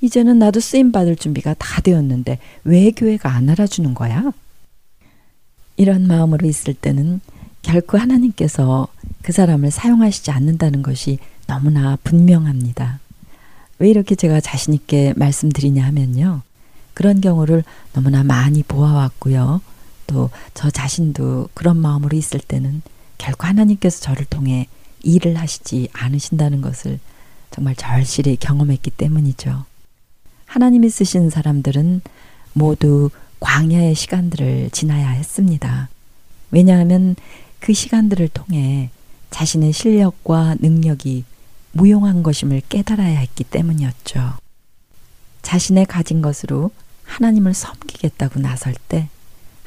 이제는 0.00 0.38
나도 0.38 0.60
쓰임 0.60 0.90
받을 0.90 1.16
준비가 1.16 1.54
다 1.58 1.82
되었는데 1.82 2.38
왜 2.64 2.90
교회가 2.92 3.30
안 3.30 3.50
알아주는 3.50 3.92
거야? 3.94 4.32
이런 5.76 6.06
마음으로 6.06 6.46
있을 6.46 6.72
때는 6.72 7.20
결코 7.62 7.98
하나님께서 7.98 8.88
그 9.22 9.32
사람을 9.32 9.70
사용하시지 9.70 10.30
않는다는 10.30 10.82
것이 10.82 11.18
너무나 11.46 11.98
분명합니다. 12.04 13.00
왜 13.80 13.90
이렇게 13.90 14.14
제가 14.14 14.40
자신있게 14.40 15.14
말씀드리냐 15.16 15.84
하면요. 15.84 16.42
그런 16.94 17.20
경우를 17.20 17.64
너무나 17.92 18.24
많이 18.24 18.62
보아왔고요. 18.62 19.60
또 20.08 20.30
저 20.54 20.70
자신도 20.70 21.50
그런 21.54 21.76
마음으로 21.76 22.16
있을 22.16 22.40
때는 22.40 22.82
결코 23.16 23.46
하나님께서 23.46 24.00
저를 24.00 24.24
통해 24.24 24.66
일을 25.04 25.36
하시지 25.36 25.88
않으신다는 25.92 26.60
것을 26.62 26.98
정말 27.52 27.76
절실히 27.76 28.36
경험했기 28.36 28.90
때문이죠. 28.90 29.64
하나님이 30.46 30.90
쓰신 30.90 31.30
사람들은 31.30 32.00
모두 32.54 33.10
광야의 33.38 33.94
시간들을 33.94 34.70
지나야 34.70 35.10
했습니다. 35.10 35.88
왜냐하면 36.50 37.14
그 37.60 37.72
시간들을 37.72 38.28
통해 38.28 38.90
자신의 39.30 39.72
실력과 39.72 40.56
능력이 40.58 41.24
무용한 41.72 42.22
것임을 42.24 42.62
깨달아야 42.68 43.18
했기 43.20 43.44
때문이었죠. 43.44 44.32
자신의 45.42 45.86
가진 45.86 46.20
것으로 46.22 46.72
하나님을 47.04 47.54
섬기겠다고 47.54 48.40
나설 48.40 48.74
때 48.88 49.08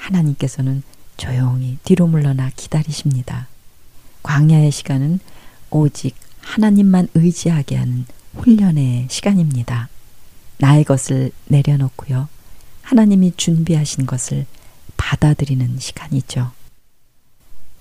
하나님께서는 0.01 0.83
조용히 1.17 1.77
뒤로 1.83 2.07
물러나 2.07 2.49
기다리십니다. 2.55 3.47
광야의 4.23 4.71
시간은 4.71 5.19
오직 5.69 6.15
하나님만 6.41 7.09
의지하게 7.13 7.75
하는 7.75 8.05
훈련의 8.35 9.07
시간입니다. 9.09 9.89
나의 10.57 10.83
것을 10.83 11.31
내려놓고요. 11.47 12.27
하나님이 12.81 13.33
준비하신 13.37 14.05
것을 14.05 14.45
받아들이는 14.97 15.79
시간이죠. 15.79 16.51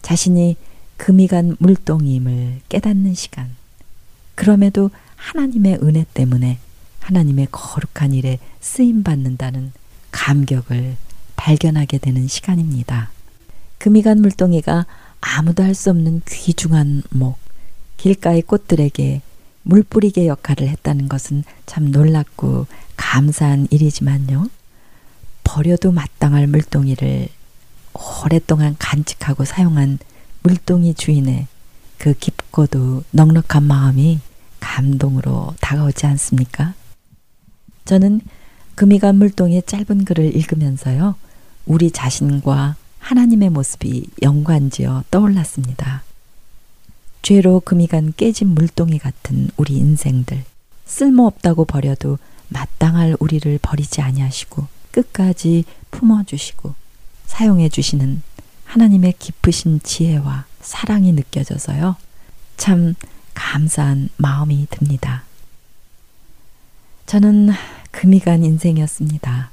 자신이 0.02 0.56
금이 0.96 1.28
간 1.28 1.56
물동임을 1.58 2.60
깨닫는 2.68 3.14
시간. 3.14 3.56
그럼에도 4.34 4.90
하나님의 5.16 5.78
은혜 5.82 6.04
때문에 6.14 6.58
하나님의 7.00 7.48
거룩한 7.50 8.12
일에 8.12 8.38
쓰임 8.60 9.02
받는다는 9.02 9.72
감격을 10.10 10.96
발견하게 11.40 11.96
되는 11.98 12.28
시간입니다. 12.28 13.10
금이 13.78 14.02
간 14.02 14.20
물동이가 14.20 14.84
아무도 15.22 15.62
할 15.62 15.74
수 15.74 15.88
없는 15.88 16.20
귀중한 16.28 17.02
목, 17.10 17.38
길가의 17.96 18.42
꽃들에게 18.42 19.22
물 19.62 19.82
뿌리개 19.82 20.26
역할을 20.26 20.68
했다는 20.68 21.08
것은 21.08 21.44
참 21.64 21.90
놀랍고 21.90 22.66
감사한 22.96 23.68
일이지만요. 23.70 24.48
버려도 25.42 25.92
마땅할 25.92 26.46
물동이를 26.46 27.28
오랫동안 28.22 28.76
간직하고 28.78 29.46
사용한 29.46 29.98
물동이 30.42 30.92
주인의 30.94 31.46
그 31.96 32.12
깊고도 32.12 33.04
넉넉한 33.12 33.62
마음이 33.62 34.20
감동으로 34.60 35.54
다가오지 35.60 36.06
않습니까? 36.06 36.74
저는 37.86 38.20
금이간 38.74 39.16
물동의 39.16 39.62
짧은 39.66 40.04
글을 40.04 40.36
읽으면서요, 40.36 41.16
우리 41.66 41.90
자신과 41.90 42.76
하나님의 42.98 43.50
모습이 43.50 44.06
연관지어 44.22 45.04
떠올랐습니다. 45.10 46.02
죄로 47.22 47.60
금이 47.60 47.86
간 47.86 48.12
깨진 48.16 48.48
물동이 48.48 48.98
같은 48.98 49.50
우리 49.56 49.76
인생들, 49.76 50.44
쓸모없다고 50.86 51.64
버려도 51.64 52.18
마땅할 52.48 53.16
우리를 53.20 53.58
버리지 53.62 54.00
아니하시고 54.00 54.66
끝까지 54.90 55.64
품어주시고 55.90 56.74
사용해 57.26 57.68
주시는 57.68 58.22
하나님의 58.64 59.14
깊으신 59.18 59.80
지혜와 59.82 60.46
사랑이 60.60 61.12
느껴져서요. 61.12 61.96
참 62.56 62.94
감사한 63.34 64.10
마음이 64.16 64.66
듭니다. 64.70 65.24
저는 67.06 67.50
금이 67.90 68.20
간 68.20 68.44
인생이었습니다. 68.44 69.50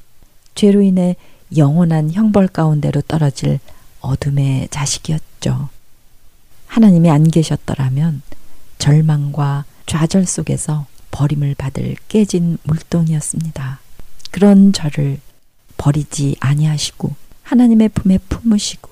죄로 0.56 0.82
인해 0.82 1.16
영원한 1.56 2.12
형벌 2.12 2.48
가운데로 2.48 3.02
떨어질 3.02 3.60
어둠의 4.02 4.68
자식이었죠. 4.70 5.70
하나님이 6.68 7.10
안 7.10 7.24
계셨더라면 7.24 8.22
절망과 8.78 9.66
좌절 9.86 10.26
속에서 10.26 10.86
버림을 11.12 11.56
받을 11.56 11.96
깨진 12.10 12.58
물동이었습니다. 12.64 13.80
그런 14.32 14.74
저를 14.74 15.20
버리지 15.78 16.36
아니하시고 16.40 17.16
하나님의 17.44 17.90
품에 17.90 18.18
품으시고 18.18 18.90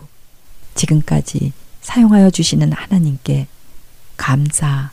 지금까지 0.76 1.52
사용하여 1.82 2.30
주시는 2.30 2.72
하나님께 2.72 3.48
감사 4.18 4.92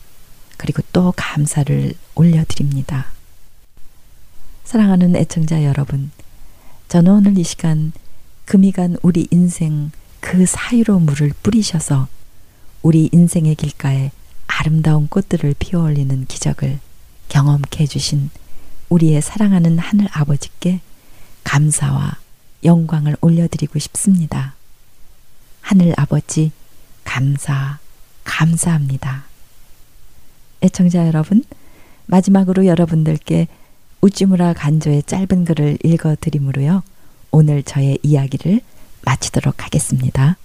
그리고 0.56 0.82
또 0.92 1.12
감사를 1.16 1.94
올려드립니다. 2.14 3.06
사랑하는 4.64 5.16
애청자 5.16 5.64
여러분, 5.64 6.10
저는 6.92 7.10
오늘 7.10 7.38
이 7.38 7.42
시간 7.42 7.92
금이 8.44 8.70
간 8.70 8.98
우리 9.00 9.26
인생 9.30 9.92
그 10.20 10.44
사이로 10.44 10.98
물을 10.98 11.32
뿌리셔서 11.42 12.06
우리 12.82 13.08
인생의 13.10 13.54
길가에 13.54 14.10
아름다운 14.46 15.08
꽃들을 15.08 15.54
피워 15.58 15.84
올리는 15.84 16.26
기적을 16.26 16.80
경험케 17.30 17.84
해주신 17.84 18.28
우리의 18.90 19.22
사랑하는 19.22 19.78
하늘 19.78 20.06
아버지께 20.12 20.82
감사와 21.44 22.18
영광을 22.62 23.16
올려드리고 23.22 23.78
싶습니다. 23.78 24.54
하늘 25.62 25.94
아버지, 25.96 26.52
감사, 27.04 27.78
감사합니다. 28.24 29.24
애청자 30.60 31.06
여러분, 31.06 31.42
마지막으로 32.04 32.66
여러분들께 32.66 33.48
우찌무라 34.02 34.52
간조의 34.54 35.04
짧은 35.04 35.44
글을 35.44 35.78
읽어드리므로요. 35.84 36.82
오늘 37.30 37.62
저의 37.62 38.00
이야기를 38.02 38.60
마치도록 39.02 39.64
하겠습니다. 39.64 40.36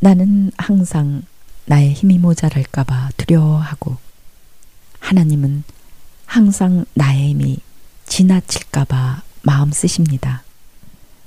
나는 0.00 0.50
항상 0.58 1.22
나의 1.66 1.92
힘이 1.92 2.18
모자랄까봐 2.18 3.10
두려워하고 3.16 3.96
하나님은 4.98 5.62
항상 6.26 6.84
나의 6.94 7.30
힘이 7.30 7.58
지나칠까봐 8.06 9.22
마음 9.42 9.70
쓰십니다. 9.70 10.42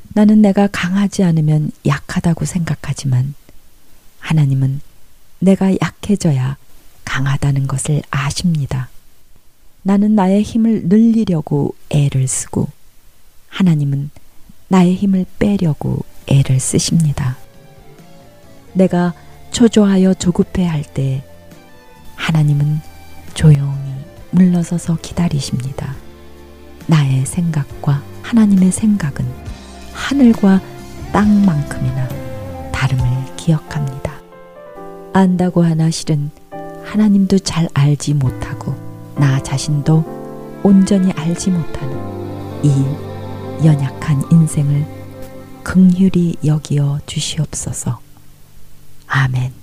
나는 0.10 0.42
내가 0.42 0.68
강하지 0.68 1.24
않으면 1.24 1.72
약하다고 1.86 2.44
생각하지만 2.44 3.34
하나님은 4.20 4.82
내가 5.40 5.72
약해져야 5.82 6.58
강하다는 7.06 7.68
것을 7.68 8.02
아십니다. 8.12 8.90
나는 9.84 10.16
나의 10.16 10.44
힘을 10.44 10.84
늘리려고 10.86 11.76
애를 11.90 12.28
쓰고 12.28 12.68
하나님은 13.50 14.10
나의 14.70 14.96
힘을 14.96 15.26
빼려고 15.40 16.00
애를 16.28 16.60
쓰십니다. 16.60 17.38
내가 18.74 19.14
초조하여 19.52 20.14
조급해 20.16 20.66
할 20.66 20.84
때 20.84 21.24
하나님은 22.16 22.80
조용히 23.34 23.94
물러서서 24.32 24.98
기다리십니다. 25.02 25.96
나의 26.88 27.26
생각과 27.26 28.02
하나님의 28.22 28.72
생각은 28.72 29.26
하늘과 29.94 30.62
땅만큼이나 31.12 32.08
다름을 32.72 33.36
기억합니다. 33.36 34.14
안다고 35.14 35.64
하나 35.64 35.92
실은 35.92 36.32
하나님도 36.84 37.40
잘 37.40 37.68
알지 37.74 38.14
못하고 38.16 38.93
나 39.24 39.42
자신도 39.42 40.60
온전히 40.64 41.14
알지 41.14 41.50
못하는 41.50 41.98
이 42.62 42.84
연약한 43.64 44.22
인생을 44.30 44.86
긍휼히 45.64 46.36
여기어 46.44 47.00
주시옵소서. 47.06 48.02
아멘. 49.08 49.63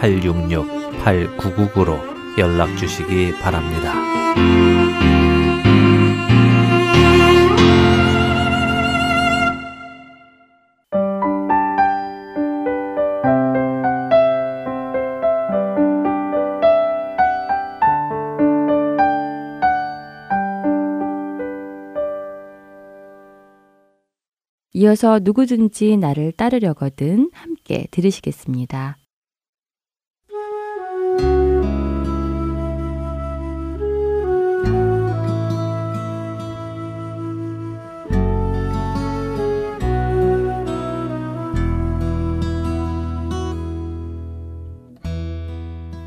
602-866-8999로 0.00 1.98
연락 2.38 2.76
주시기 2.76 3.32
바랍니다. 3.40 3.94
이어서 24.72 25.18
누구든지 25.22 25.96
나를 25.96 26.32
따르려거든 26.32 27.30
함께 27.32 27.86
들으시겠습니다. 27.90 28.98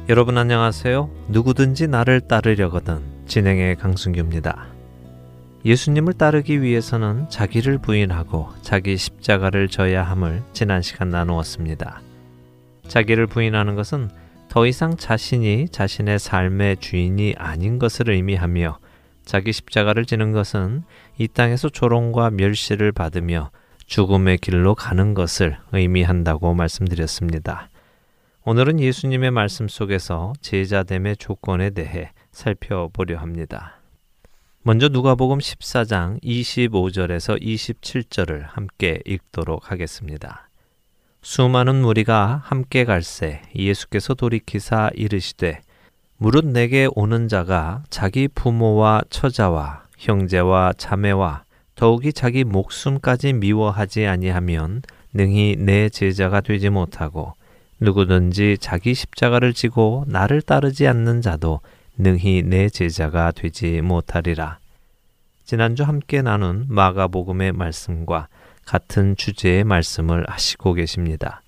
여러분 0.09 0.39
안녕하세요. 0.39 1.07
누구든지 1.27 1.87
나를 1.87 2.21
따르려거든 2.21 3.27
진행의 3.27 3.75
강순규입니다. 3.75 4.65
예수님을 5.63 6.13
따르기 6.13 6.63
위해서는 6.63 7.29
자기를 7.29 7.77
부인하고 7.77 8.49
자기 8.63 8.97
십자가를 8.97 9.67
져야 9.67 10.01
함을 10.01 10.41
지난 10.51 10.81
시간 10.81 11.09
나누었습니다. 11.09 12.01
자기를 12.87 13.27
부인하는 13.27 13.75
것은 13.75 14.09
더 14.47 14.65
이상 14.65 14.97
자신이 14.97 15.69
자신의 15.69 16.17
삶의 16.17 16.77
주인이 16.77 17.35
아닌 17.37 17.77
것을 17.77 18.09
의미하며 18.09 18.79
자기 19.25 19.53
십자가를 19.53 20.05
지는 20.05 20.31
것은 20.31 20.85
이 21.19 21.27
땅에서 21.27 21.69
조롱과 21.69 22.31
멸시를 22.31 22.93
받으며 22.93 23.51
죽음의 23.85 24.39
길로 24.39 24.73
가는 24.73 25.13
것을 25.13 25.59
의미한다고 25.71 26.55
말씀드렸습니다. 26.55 27.68
오늘은 28.51 28.79
예수님의 28.79 29.29
말씀 29.29 29.67
속에서 29.67 30.33
제자됨의 30.41 31.17
조건에 31.17 31.69
대해 31.69 32.09
살펴보려 32.31 33.19
합니다. 33.19 33.79
먼저 34.63 34.87
누가복음 34.87 35.37
14장 35.37 36.19
25절에서 36.23 37.39
27절을 37.39 38.45
함께 38.47 39.01
읽도록 39.05 39.69
하겠습니다. 39.71 40.49
수많은 41.21 41.75
무리가 41.83 42.41
함께 42.43 42.85
갈새 42.85 43.43
예수께서 43.55 44.15
돌이키사 44.15 44.89
이르시되 44.95 45.61
무릇 46.17 46.43
내게 46.43 46.87
오는 46.95 47.27
자가 47.27 47.83
자기 47.91 48.27
부모와 48.27 49.03
처자와 49.11 49.85
형제와 49.99 50.73
자매와 50.75 51.43
더욱이 51.75 52.13
자기 52.13 52.43
목숨까지 52.45 53.33
미워하지 53.33 54.07
아니하면 54.07 54.81
능히 55.13 55.55
내 55.55 55.89
제자가 55.89 56.41
되지 56.41 56.71
못하고 56.71 57.35
누구든지 57.79 58.57
자기 58.59 58.93
십자가를 58.93 59.53
지고 59.53 60.03
나를 60.07 60.41
따르지 60.41 60.87
않는 60.87 61.21
자도 61.21 61.61
능히 61.97 62.43
내 62.43 62.69
제자가 62.69 63.31
되지 63.31 63.81
못하리라. 63.81 64.59
지난주 65.43 65.83
함께 65.83 66.21
나눈 66.21 66.65
마가복음의 66.69 67.53
말씀과 67.53 68.27
같은 68.65 69.15
주제의 69.15 69.63
말씀을 69.63 70.29
하시고 70.29 70.73
계십니다. 70.73 71.41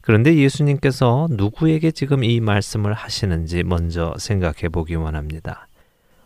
그런데 0.00 0.36
예수님께서 0.36 1.26
누구에게 1.30 1.90
지금 1.90 2.22
이 2.22 2.38
말씀을 2.38 2.92
하시는지 2.92 3.64
먼저 3.64 4.14
생각해 4.18 4.68
보기 4.70 4.94
원합니다. 4.94 5.66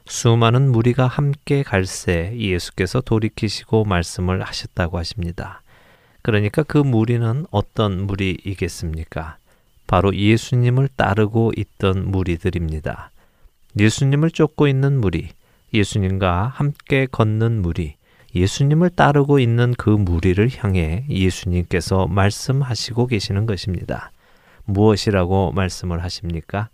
수많은 0.05 0.71
무리가 0.71 1.07
함께 1.07 1.63
갈새 1.63 2.37
예수께서 2.37 3.01
돌이키시고 3.01 3.85
말씀을 3.85 4.43
하셨다고 4.43 4.99
하십니다. 4.99 5.63
그러니까 6.23 6.63
그 6.63 6.79
무리는 6.79 7.47
어떤 7.51 8.07
무리이겠습니까? 8.07 9.37
바로 9.87 10.15
예수님을 10.15 10.89
따르고 10.97 11.53
있던 11.57 12.11
무리들입니다. 12.11 13.11
예수님을 13.79 14.31
쫓고 14.31 14.69
있는 14.69 15.01
무리, 15.01 15.29
예수님과 15.73 16.53
함께 16.55 17.07
걷는 17.11 17.63
무리, 17.63 17.95
예수님을 18.35 18.91
따르고 18.91 19.39
있는 19.39 19.75
그 19.77 19.91
무리를 19.91 20.49
향해 20.59 21.05
예수님께서 21.09 22.07
말씀하시고 22.07 23.07
계시는 23.07 23.47
것입니다. 23.47 24.13
무엇이라고 24.65 25.53
말씀을 25.53 26.03
하십니까? 26.05 26.69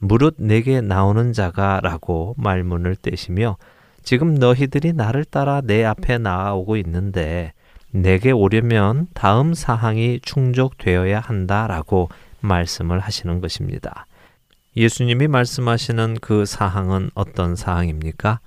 무릇 0.00 0.36
내게 0.38 0.80
나오는 0.80 1.32
자가 1.32 1.80
라고 1.82 2.34
말문을 2.38 2.96
떼시며 2.96 3.56
지금 4.02 4.34
너희들이 4.34 4.92
나를 4.92 5.24
따라 5.24 5.60
내 5.60 5.84
앞에 5.84 6.18
나아오고 6.18 6.76
있는데 6.78 7.52
내게 7.90 8.30
오려면 8.30 9.06
다음 9.14 9.54
사항이 9.54 10.20
충족되어야 10.22 11.20
한다라고 11.20 12.10
말씀을 12.40 13.00
하시는 13.00 13.40
것입니다. 13.40 14.06
예수님이 14.76 15.28
말씀하시는 15.28 16.18
그 16.20 16.44
사항은 16.44 17.10
어떤 17.14 17.56
사항입니까? 17.56 18.40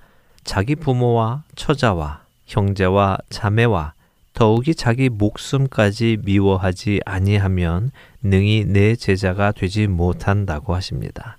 자기 0.44 0.76
부모와 0.76 1.44
처자와 1.56 2.22
형제와 2.46 3.18
자매와 3.28 3.94
더욱이 4.32 4.74
자기 4.74 5.08
목숨까지 5.08 6.18
미워하지 6.24 7.00
아니하면 7.04 7.90
능히 8.22 8.64
내 8.66 8.96
제자가 8.96 9.52
되지 9.52 9.86
못한다고 9.88 10.74
하십니다. 10.74 11.36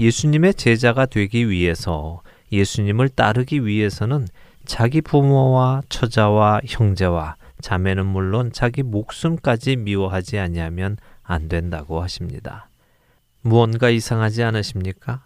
예수님의 0.00 0.54
제자가 0.54 1.06
되기 1.06 1.48
위해서 1.48 2.22
예수님을 2.50 3.08
따르기 3.10 3.66
위해서는 3.66 4.26
자기 4.68 5.00
부모와 5.00 5.80
처자와 5.88 6.60
형제와 6.66 7.36
자매는 7.62 8.04
물론 8.04 8.52
자기 8.52 8.82
목숨까지 8.82 9.76
미워하지 9.76 10.38
아니하면 10.38 10.98
안 11.22 11.48
된다고 11.48 12.02
하십니다. 12.02 12.68
무언가 13.40 13.88
이상하지 13.88 14.42
않으십니까? 14.44 15.22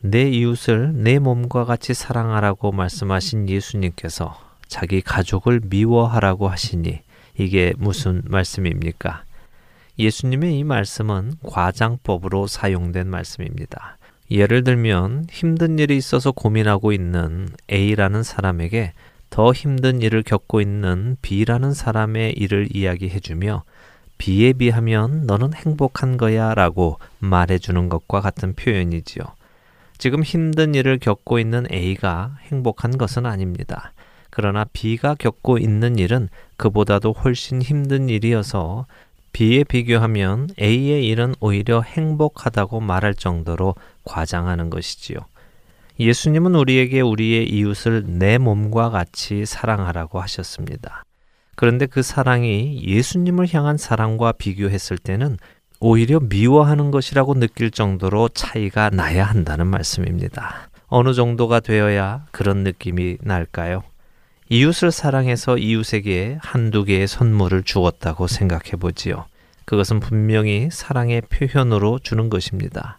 내 0.00 0.30
이웃을 0.30 0.92
내 0.94 1.18
몸과 1.18 1.64
같이 1.64 1.92
사랑하라고 1.92 2.70
말씀하신 2.70 3.48
예수님께서 3.48 4.40
자기 4.68 5.00
가족을 5.00 5.60
미워하라고 5.64 6.48
하시니 6.48 7.00
이게 7.36 7.74
무슨 7.78 8.22
말씀입니까? 8.26 9.24
예수님의 9.98 10.56
이 10.56 10.62
말씀은 10.62 11.32
과장법으로 11.42 12.46
사용된 12.46 13.08
말씀입니다. 13.08 13.97
예를 14.30 14.62
들면 14.62 15.26
힘든 15.30 15.78
일이 15.78 15.96
있어서 15.96 16.32
고민하고 16.32 16.92
있는 16.92 17.48
A라는 17.70 18.22
사람에게 18.22 18.92
더 19.30 19.52
힘든 19.52 20.02
일을 20.02 20.22
겪고 20.22 20.60
있는 20.60 21.16
B라는 21.22 21.72
사람의 21.72 22.34
일을 22.34 22.68
이야기해 22.74 23.20
주며 23.20 23.64
B에 24.18 24.52
비하면 24.52 25.26
너는 25.26 25.54
행복한 25.54 26.16
거야 26.16 26.54
라고 26.54 26.98
말해 27.20 27.58
주는 27.58 27.88
것과 27.88 28.20
같은 28.20 28.54
표현이지요. 28.54 29.24
지금 29.96 30.22
힘든 30.22 30.74
일을 30.74 30.98
겪고 30.98 31.38
있는 31.38 31.66
A가 31.72 32.36
행복한 32.42 32.98
것은 32.98 33.26
아닙니다. 33.26 33.92
그러나 34.30 34.66
B가 34.72 35.14
겪고 35.14 35.58
있는 35.58 35.98
일은 35.98 36.28
그보다도 36.56 37.12
훨씬 37.12 37.62
힘든 37.62 38.08
일이어서 38.08 38.86
B에 39.38 39.62
비교하면 39.62 40.48
A의 40.60 41.06
일은 41.06 41.32
오히려 41.38 41.80
행복하다고 41.80 42.80
말할 42.80 43.14
정도로 43.14 43.76
과장하는 44.02 44.68
것이지요. 44.68 45.18
예수님은 46.00 46.56
우리에게 46.56 47.00
우리의 47.02 47.48
이웃을 47.48 48.02
내 48.18 48.38
몸과 48.38 48.90
같이 48.90 49.46
사랑하라고 49.46 50.20
하셨습니다. 50.20 51.04
그런데 51.54 51.86
그 51.86 52.02
사랑이 52.02 52.82
예수님을 52.84 53.54
향한 53.54 53.76
사랑과 53.76 54.32
비교했을 54.32 54.98
때는 54.98 55.36
오히려 55.78 56.18
미워하는 56.18 56.90
것이라고 56.90 57.34
느낄 57.34 57.70
정도로 57.70 58.30
차이가 58.30 58.90
나야 58.90 59.22
한다는 59.22 59.68
말씀입니다. 59.68 60.68
어느 60.88 61.14
정도가 61.14 61.60
되어야 61.60 62.26
그런 62.32 62.64
느낌이 62.64 63.18
날까요? 63.20 63.84
이웃을 64.50 64.90
사랑해서 64.90 65.58
이웃에게 65.58 66.38
한두 66.40 66.84
개의 66.84 67.06
선물을 67.06 67.64
주었다고 67.64 68.26
생각해 68.26 68.72
보지요. 68.80 69.26
그것은 69.66 70.00
분명히 70.00 70.70
사랑의 70.72 71.20
표현으로 71.20 71.98
주는 71.98 72.30
것입니다. 72.30 72.98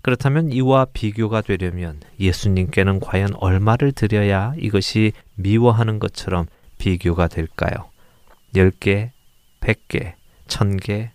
그렇다면 0.00 0.50
이와 0.52 0.86
비교가 0.86 1.42
되려면 1.42 2.00
예수님께는 2.18 3.00
과연 3.00 3.34
얼마를 3.34 3.92
드려야 3.92 4.54
이것이 4.56 5.12
미워하는 5.34 5.98
것처럼 5.98 6.46
비교가 6.78 7.28
될까요? 7.28 7.90
10개, 8.54 9.10
100개, 9.60 10.14
1000개, 10.48 11.10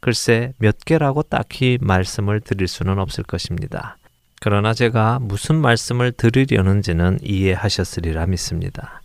글쎄 0.00 0.54
몇 0.56 0.78
개라고 0.86 1.22
딱히 1.22 1.76
말씀을 1.82 2.40
드릴 2.40 2.66
수는 2.66 2.98
없을 2.98 3.24
것입니다. 3.24 3.98
그러나 4.40 4.72
제가 4.72 5.18
무슨 5.20 5.56
말씀을 5.56 6.12
드리려는지는 6.12 7.18
이해하셨으리라 7.22 8.26
믿습니다. 8.26 9.02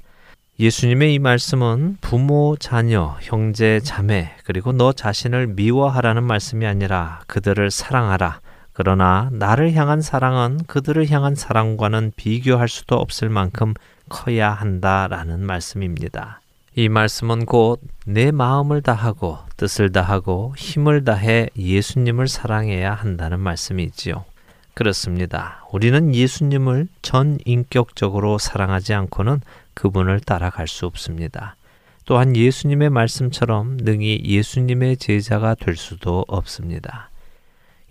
예수님의 0.60 1.16
이 1.16 1.20
말씀은 1.20 1.98
부모, 2.02 2.56
자녀, 2.60 3.18
형제, 3.22 3.80
자매, 3.80 4.36
그리고 4.44 4.72
너 4.72 4.94
자신을 4.94 5.48
미워하라는 5.48 6.24
말씀이 6.24 6.66
아니라 6.66 7.22
그들을 7.28 7.72
사랑하라. 7.72 8.40
그러나 8.72 9.30
나를 9.32 9.74
향한 9.74 10.02
사랑은 10.02 10.60
그들을 10.68 11.10
향한 11.10 11.36
사랑과는 11.36 12.14
비교할 12.16 12.68
수도 12.68 12.96
없을 12.96 13.30
만큼 13.30 13.74
커야 14.10 14.52
한다라는 14.52 15.46
말씀입니다. 15.46 16.42
이 16.76 16.90
말씀은 16.90 17.46
곧 17.46 17.80
내 18.06 18.32
마음을 18.32 18.82
다하고 18.82 19.40
뜻을 19.56 19.92
다하고 19.92 20.54
힘을 20.58 21.06
다해 21.06 21.48
예수님을 21.58 22.28
사랑해야 22.28 22.94
한다는 22.94 23.40
말씀이지요. 23.40 24.26
그렇습니다. 24.74 25.66
우리는 25.72 26.14
예수님을 26.14 26.88
전 27.02 27.38
인격적으로 27.46 28.38
사랑하지 28.38 28.94
않고는 28.94 29.40
그분을 29.74 30.20
따라갈 30.20 30.68
수 30.68 30.86
없습니다. 30.86 31.56
또한 32.06 32.36
예수님의 32.36 32.90
말씀처럼 32.90 33.78
능히 33.78 34.22
예수님의 34.26 34.98
제자가 34.98 35.56
될 35.56 35.76
수도 35.76 36.26
없습니다. 36.28 37.10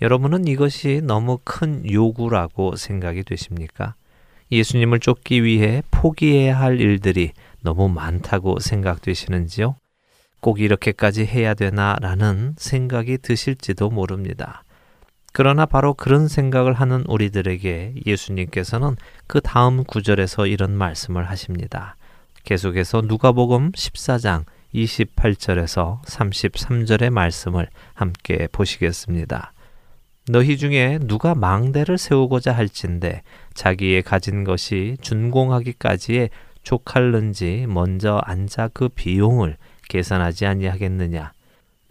여러분은 0.02 0.46
이것이 0.48 1.00
너무 1.02 1.38
큰 1.44 1.90
요구라고 1.90 2.76
생각이 2.76 3.22
되십니까? 3.22 3.94
예수님을 4.50 5.00
쫓기 5.00 5.44
위해 5.44 5.82
포기해야 5.90 6.58
할 6.58 6.80
일들이 6.80 7.32
너무 7.62 7.88
많다고 7.88 8.58
생각되시는지요? 8.58 9.76
꼭 10.40 10.60
이렇게까지 10.60 11.24
해야 11.24 11.54
되나 11.54 11.96
라는 12.00 12.54
생각이 12.58 13.18
드실지도 13.18 13.90
모릅니다. 13.90 14.64
그러나 15.32 15.64
바로 15.64 15.94
그런 15.94 16.28
생각을 16.28 16.74
하는 16.74 17.04
우리들에게 17.08 17.94
예수님께서는 18.06 18.96
그 19.26 19.40
다음 19.40 19.82
구절에서 19.84 20.46
이런 20.46 20.76
말씀을 20.76 21.28
하십니다. 21.28 21.96
계속해서 22.44 23.02
누가복음 23.06 23.72
14장 23.72 24.44
28절에서 24.74 26.02
33절의 26.02 27.10
말씀을 27.10 27.68
함께 27.94 28.46
보시겠습니다. 28.52 29.52
너희 30.28 30.56
중에 30.56 30.98
누가 31.02 31.34
망대를 31.34 31.98
세우고자 31.98 32.52
할진대 32.52 33.22
자기의 33.54 34.02
가진 34.02 34.44
것이 34.44 34.96
준공하기까지에 35.00 36.30
족할는지 36.62 37.66
먼저 37.68 38.20
앉아 38.24 38.68
그 38.72 38.88
비용을 38.88 39.56
계산하지 39.88 40.46
아니하겠느냐 40.46 41.32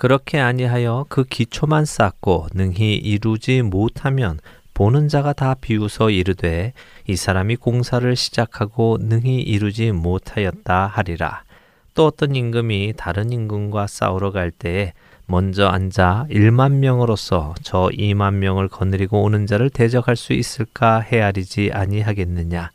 그렇게 0.01 0.39
아니하여 0.39 1.05
그 1.09 1.23
기초만 1.23 1.85
쌓고 1.85 2.47
능히 2.55 2.95
이루지 2.95 3.61
못하면 3.61 4.39
보는 4.73 5.09
자가 5.09 5.31
다 5.31 5.53
비웃어 5.53 6.09
이르되 6.09 6.73
이 7.05 7.15
사람이 7.15 7.57
공사를 7.57 8.15
시작하고 8.15 8.97
능히 8.99 9.43
이루지 9.43 9.91
못하였다 9.91 10.87
하리라. 10.87 11.43
또 11.93 12.07
어떤 12.07 12.35
임금이 12.35 12.95
다른 12.97 13.31
임금과 13.31 13.85
싸우러 13.85 14.31
갈 14.31 14.49
때에 14.49 14.93
먼저 15.27 15.67
앉아 15.67 16.25
1만 16.31 16.77
명으로서 16.77 17.53
저 17.61 17.87
2만 17.93 18.37
명을 18.37 18.69
거느리고 18.69 19.21
오는 19.21 19.45
자를 19.45 19.69
대적할 19.69 20.15
수 20.15 20.33
있을까 20.33 21.01
헤아리지 21.01 21.69
아니하겠느냐. 21.75 22.71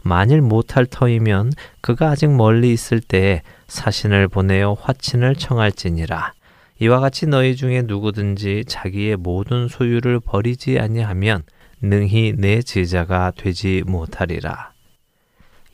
만일 0.00 0.40
못할 0.40 0.86
터이면 0.86 1.52
그가 1.82 2.08
아직 2.08 2.34
멀리 2.34 2.72
있을 2.72 3.02
때에 3.02 3.42
사신을 3.68 4.28
보내어 4.28 4.78
화친을 4.80 5.34
청할지니라. 5.34 6.32
이와 6.82 6.98
같이 6.98 7.26
너희 7.26 7.56
중에 7.56 7.82
누구든지 7.82 8.64
자기의 8.66 9.16
모든 9.16 9.68
소유를 9.68 10.18
버리지 10.18 10.78
아니하면 10.78 11.42
능히 11.82 12.32
내 12.38 12.62
제자가 12.62 13.32
되지 13.36 13.82
못하리라. 13.86 14.72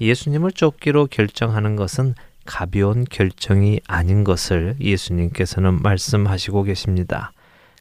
예수님을 0.01 0.51
쫓기로 0.51 1.07
결정하는 1.07 1.77
것은 1.77 2.17
가벼운 2.45 3.05
결정이 3.05 3.81
아닌 3.87 4.25
것을 4.25 4.75
예수님께서는 4.81 5.81
말씀하시고 5.81 6.65
계십니다. 6.65 7.33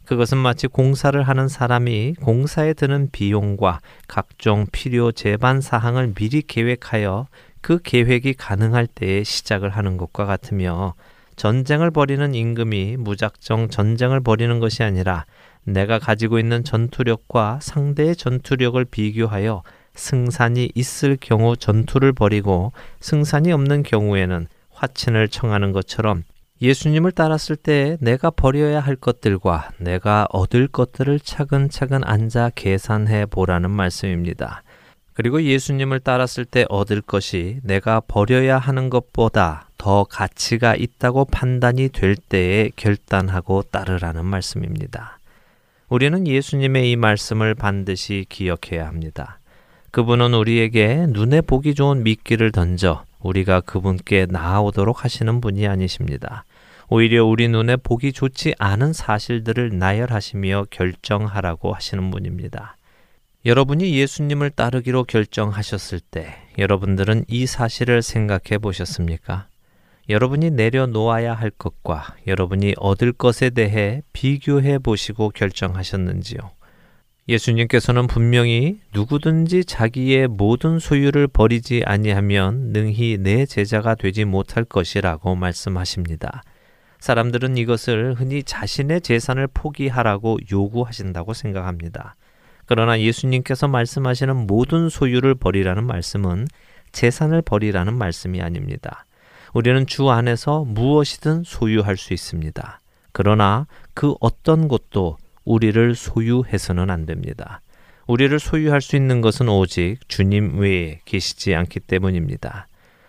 그것은 0.05 0.37
마치 0.37 0.67
공사를 0.67 1.21
하는 1.21 1.47
사람이 1.47 2.15
공사에 2.21 2.73
드는 2.73 3.09
비용과 3.11 3.79
각종 4.07 4.67
필요 4.71 5.11
제반 5.11 5.61
사항을 5.61 6.13
미리 6.13 6.43
계획하여 6.43 7.27
그 7.61 7.79
계획이 7.81 8.35
가능할 8.35 8.85
때에 8.85 9.23
시작을 9.23 9.71
하는 9.71 9.97
것과 9.97 10.25
같으며 10.25 10.93
전쟁을 11.35 11.91
벌이는 11.91 12.33
임금이 12.33 12.97
무작정 12.97 13.69
전쟁을 13.69 14.21
벌이는 14.21 14.59
것이 14.59 14.83
아니라 14.83 15.25
내가 15.63 15.99
가지고 15.99 16.39
있는 16.39 16.63
전투력과 16.63 17.59
상대의 17.61 18.15
전투력을 18.15 18.83
비교하여 18.85 19.63
승산이 19.95 20.71
있을 20.75 21.17
경우 21.19 21.55
전투를 21.57 22.13
벌이고 22.13 22.71
승산이 22.99 23.51
없는 23.51 23.83
경우에는 23.83 24.47
화친을 24.71 25.29
청하는 25.29 25.71
것처럼 25.71 26.23
예수님을 26.61 27.11
따랐을 27.11 27.55
때 27.55 27.97
내가 27.99 28.29
버려야 28.29 28.79
할 28.79 28.95
것들과 28.95 29.71
내가 29.77 30.27
얻을 30.29 30.67
것들을 30.67 31.19
차근차근 31.19 32.03
앉아 32.03 32.51
계산해 32.55 33.25
보라는 33.25 33.71
말씀입니다. 33.71 34.63
그리고 35.13 35.41
예수님을 35.41 36.01
따랐을 36.01 36.45
때 36.45 36.65
얻을 36.69 37.01
것이 37.01 37.59
내가 37.63 38.01
버려야 38.01 38.57
하는 38.57 38.89
것보다 38.89 39.69
더 39.85 40.03
가치가 40.03 40.75
있다고 40.75 41.25
판단이 41.25 41.89
될 41.89 42.15
때에 42.15 42.71
결단하고 42.75 43.61
따르라는 43.61 44.25
말씀입니다. 44.25 45.19
우리는 45.89 46.25
예수님의 46.25 46.89
이 46.89 46.95
말씀을 46.95 47.53
반드시 47.53 48.25
기억해야 48.27 48.87
합니다. 48.87 49.37
그분은 49.91 50.33
우리에게 50.33 51.05
눈에 51.09 51.41
보기 51.41 51.75
좋은 51.75 52.01
미끼를 52.01 52.51
던져 52.51 53.05
우리가 53.19 53.61
그분께 53.61 54.25
나아오도록 54.27 55.03
하시는 55.03 55.39
분이 55.39 55.67
아니십니다. 55.67 56.45
오히려 56.89 57.23
우리 57.23 57.47
눈에 57.47 57.75
보기 57.75 58.11
좋지 58.11 58.55
않은 58.57 58.91
사실들을 58.91 59.77
나열하시며 59.77 60.65
결정하라고 60.71 61.75
하시는 61.75 62.09
분입니다. 62.09 62.75
여러분이 63.45 63.95
예수님을 63.95 64.49
따르기로 64.49 65.03
결정하셨을 65.03 65.99
때 65.99 66.37
여러분들은 66.57 67.25
이 67.27 67.45
사실을 67.45 68.01
생각해 68.01 68.57
보셨습니까? 68.59 69.45
여러분이 70.07 70.51
내려놓아야 70.51 71.33
할 71.33 71.49
것과 71.49 72.15
여러분이 72.27 72.75
얻을 72.77 73.11
것에 73.11 73.49
대해 73.49 74.03
비교해 74.13 74.77
보시고 74.77 75.29
결정하셨는지요? 75.29 76.39
예수님께서는 77.27 78.05
분명히 78.05 78.79
누구든지 78.93 79.65
자기의 79.65 80.27
모든 80.27 80.77
소유를 80.77 81.27
버리지 81.27 81.81
아니하면 81.83 82.71
능히 82.71 83.17
내 83.19 83.47
제자가 83.47 83.95
되지 83.95 84.25
못할 84.25 84.63
것이라고 84.63 85.35
말씀하십니다. 85.35 86.43
사람들은 86.99 87.57
이것을 87.57 88.13
흔히 88.13 88.43
자신의 88.43 89.01
재산을 89.01 89.47
포기하라고 89.47 90.37
요구하신다고 90.51 91.33
생각합니다. 91.33 92.15
그러나 92.67 92.99
예수님께서 92.99 93.67
말씀하시는 93.67 94.35
모든 94.47 94.89
소유를 94.89 95.35
버리라는 95.35 95.83
말씀은 95.85 96.47
재산을 96.91 97.41
버리라는 97.41 97.95
말씀이 97.95 98.41
아닙니다. 98.41 99.05
우리는 99.55 99.85
주 99.87 100.09
안에서 100.09 100.65
무엇이든 100.65 101.43
소유할 101.45 101.95
수 101.95 102.13
있습니다. 102.13 102.81
그러나 103.13 103.67
그 103.93 104.13
어떤 104.19 104.67
것도 104.67 105.15
우리를 105.45 105.95
소유해서는 105.95 106.89
안 106.89 107.05
됩니다. 107.05 107.61
우리를 108.05 108.37
소유할 108.37 108.81
수 108.81 108.97
있는 108.97 109.21
것은 109.21 109.47
오직 109.47 109.99
주님 110.09 110.59
외에 110.59 110.99
계시지 111.05 111.55
않기 111.55 111.79
때문입니다. 111.79 112.67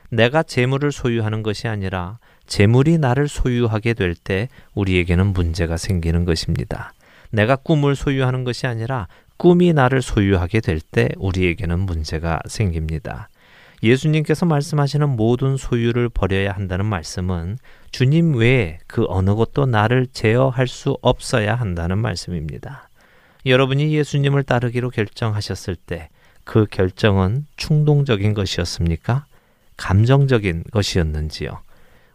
내가 0.08 0.44
재물을 0.44 0.92
소유하는 0.92 1.42
것이 1.42 1.66
아니라 1.66 2.20
재물이 2.46 2.98
나를 2.98 3.26
소유하게 3.26 3.94
될 3.94 4.14
때 4.14 4.48
우리에게는 4.74 5.32
문제가 5.32 5.76
생기는 5.76 6.24
것입니다. 6.24 6.92
내가 7.30 7.56
꿈을 7.56 7.96
소유하는 7.96 8.44
것이 8.44 8.68
아니라 8.68 9.08
꿈이 9.36 9.72
나를 9.72 10.00
소유하게 10.00 10.60
될 10.60 10.78
때 10.78 11.08
우리에게는 11.16 11.80
문제가 11.80 12.38
생깁니다. 12.46 13.30
예수님께서 13.82 14.46
말씀하시는 14.46 15.08
모든 15.08 15.56
소유를 15.56 16.08
버려야 16.08 16.52
한다는 16.52 16.86
말씀은 16.86 17.58
주님 17.90 18.36
외에 18.36 18.78
그 18.86 19.04
어느 19.08 19.34
것도 19.34 19.66
나를 19.66 20.06
제어할 20.12 20.66
수 20.66 20.96
없어야 21.02 21.54
한다는 21.54 21.98
말씀입니다. 21.98 22.88
여러분이 23.44 23.94
예수님을 23.94 24.42
따르기로 24.42 24.90
결정하셨을 24.90 25.76
때 25.76 26.08
그 26.46 26.64
결정은 26.70 27.44
충동적인 27.56 28.32
것이었습니까? 28.32 29.26
감정적인 29.76 30.64
것이었는지요? 30.70 31.58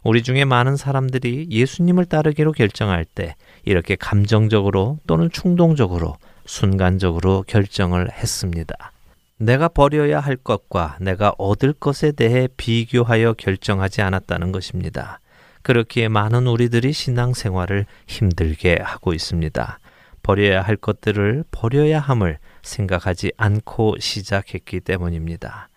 우리 0.02 0.22
중에 0.22 0.46
많은 0.46 0.76
사람들이 0.76 1.48
예수님을 1.50 2.06
따르기로 2.06 2.52
결정할 2.52 3.04
때 3.04 3.36
이렇게 3.64 3.94
감정적으로 3.94 4.98
또는 5.06 5.30
충동적으로 5.30 6.16
순간적으로 6.46 7.44
결정을 7.46 8.10
했습니다. 8.10 8.91
내가 9.38 9.68
버려야 9.68 10.20
할 10.20 10.36
것과 10.36 10.96
내가 11.00 11.34
얻을 11.38 11.72
것에 11.72 12.12
대해 12.12 12.48
비교하여 12.56 13.32
결정하지 13.32 14.02
않았다는 14.02 14.52
것입니다. 14.52 15.20
그렇기에 15.62 16.08
많은 16.08 16.46
우리들이 16.46 16.92
신앙생활을 16.92 17.86
힘들게 18.06 18.78
하고 18.82 19.12
있습니다. 19.12 19.78
버려야 20.22 20.62
할 20.62 20.76
것들을 20.76 21.44
버려야 21.50 21.98
함을 22.00 22.38
생각하지 22.62 23.32
않고 23.36 23.96
시작했기 23.98 24.80
때문입니다. 24.80 25.68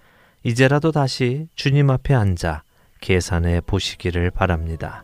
이제라도 0.44 0.92
다시 0.92 1.48
주님 1.56 1.90
앞에 1.90 2.14
앉아 2.14 2.64
계산해 3.02 3.62
보시기를 3.62 4.30
바랍니다. 4.32 5.04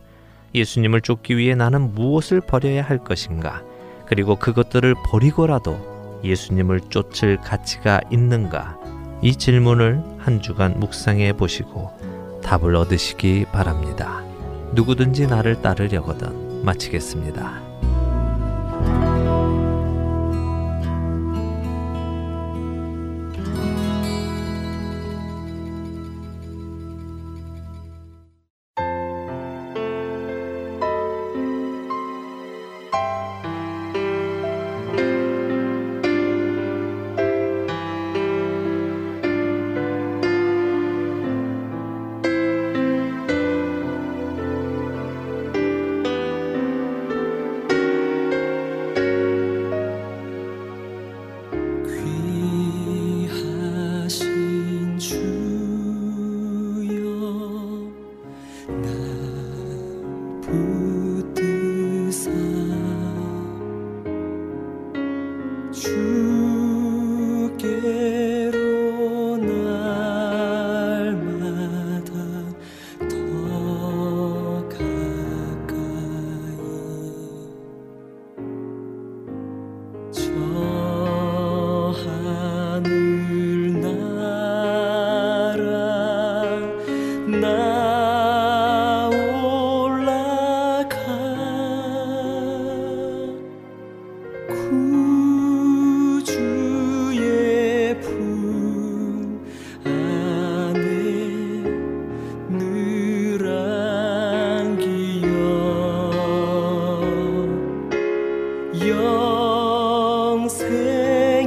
예수님을 0.54 1.00
쫓기 1.00 1.36
위해 1.36 1.54
나는 1.54 1.94
무엇을 1.94 2.40
버려야 2.40 2.84
할 2.84 2.98
것인가? 2.98 3.62
그리고 4.06 4.36
그것들을 4.36 4.94
버리고라도 5.06 5.91
예수님을 6.24 6.80
쫓을 6.88 7.36
가치가 7.38 8.00
있는가? 8.10 8.78
이 9.22 9.36
질문을 9.36 10.02
한 10.18 10.40
주간 10.40 10.78
묵상해 10.78 11.32
보시고 11.34 11.90
답을 12.42 12.74
얻으시기 12.74 13.46
바랍니다. 13.52 14.22
누구든지 14.72 15.26
나를 15.26 15.62
따르려거든 15.62 16.64
마치겠습니다. 16.64 17.71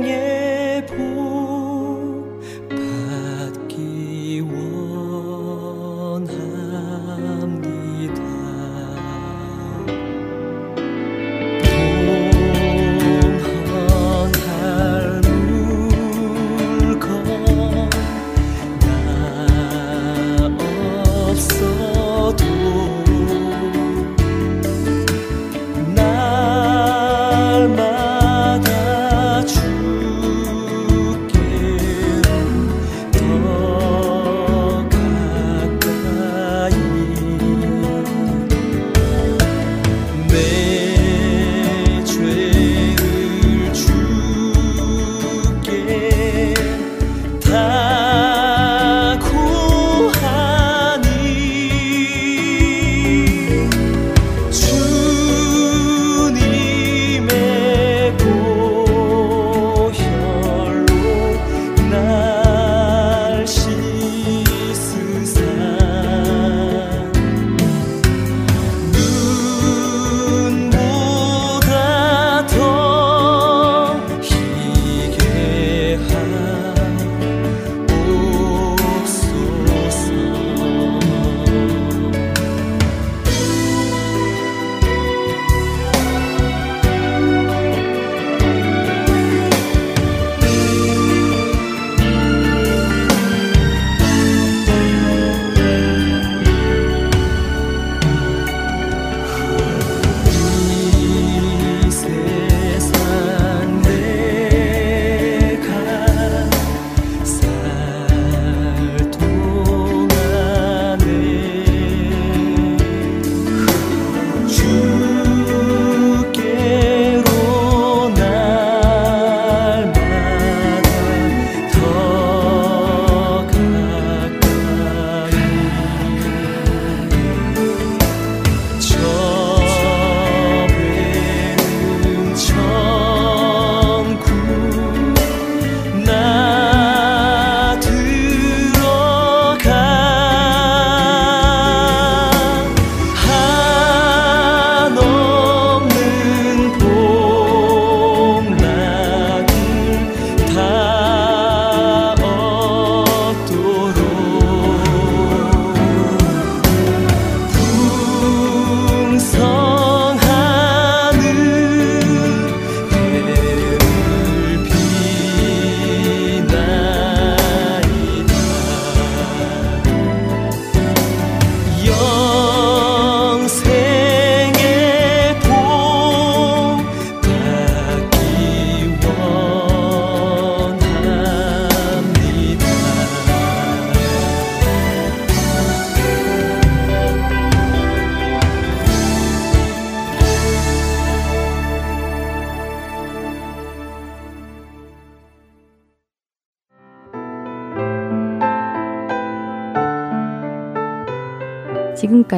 영 0.04 0.35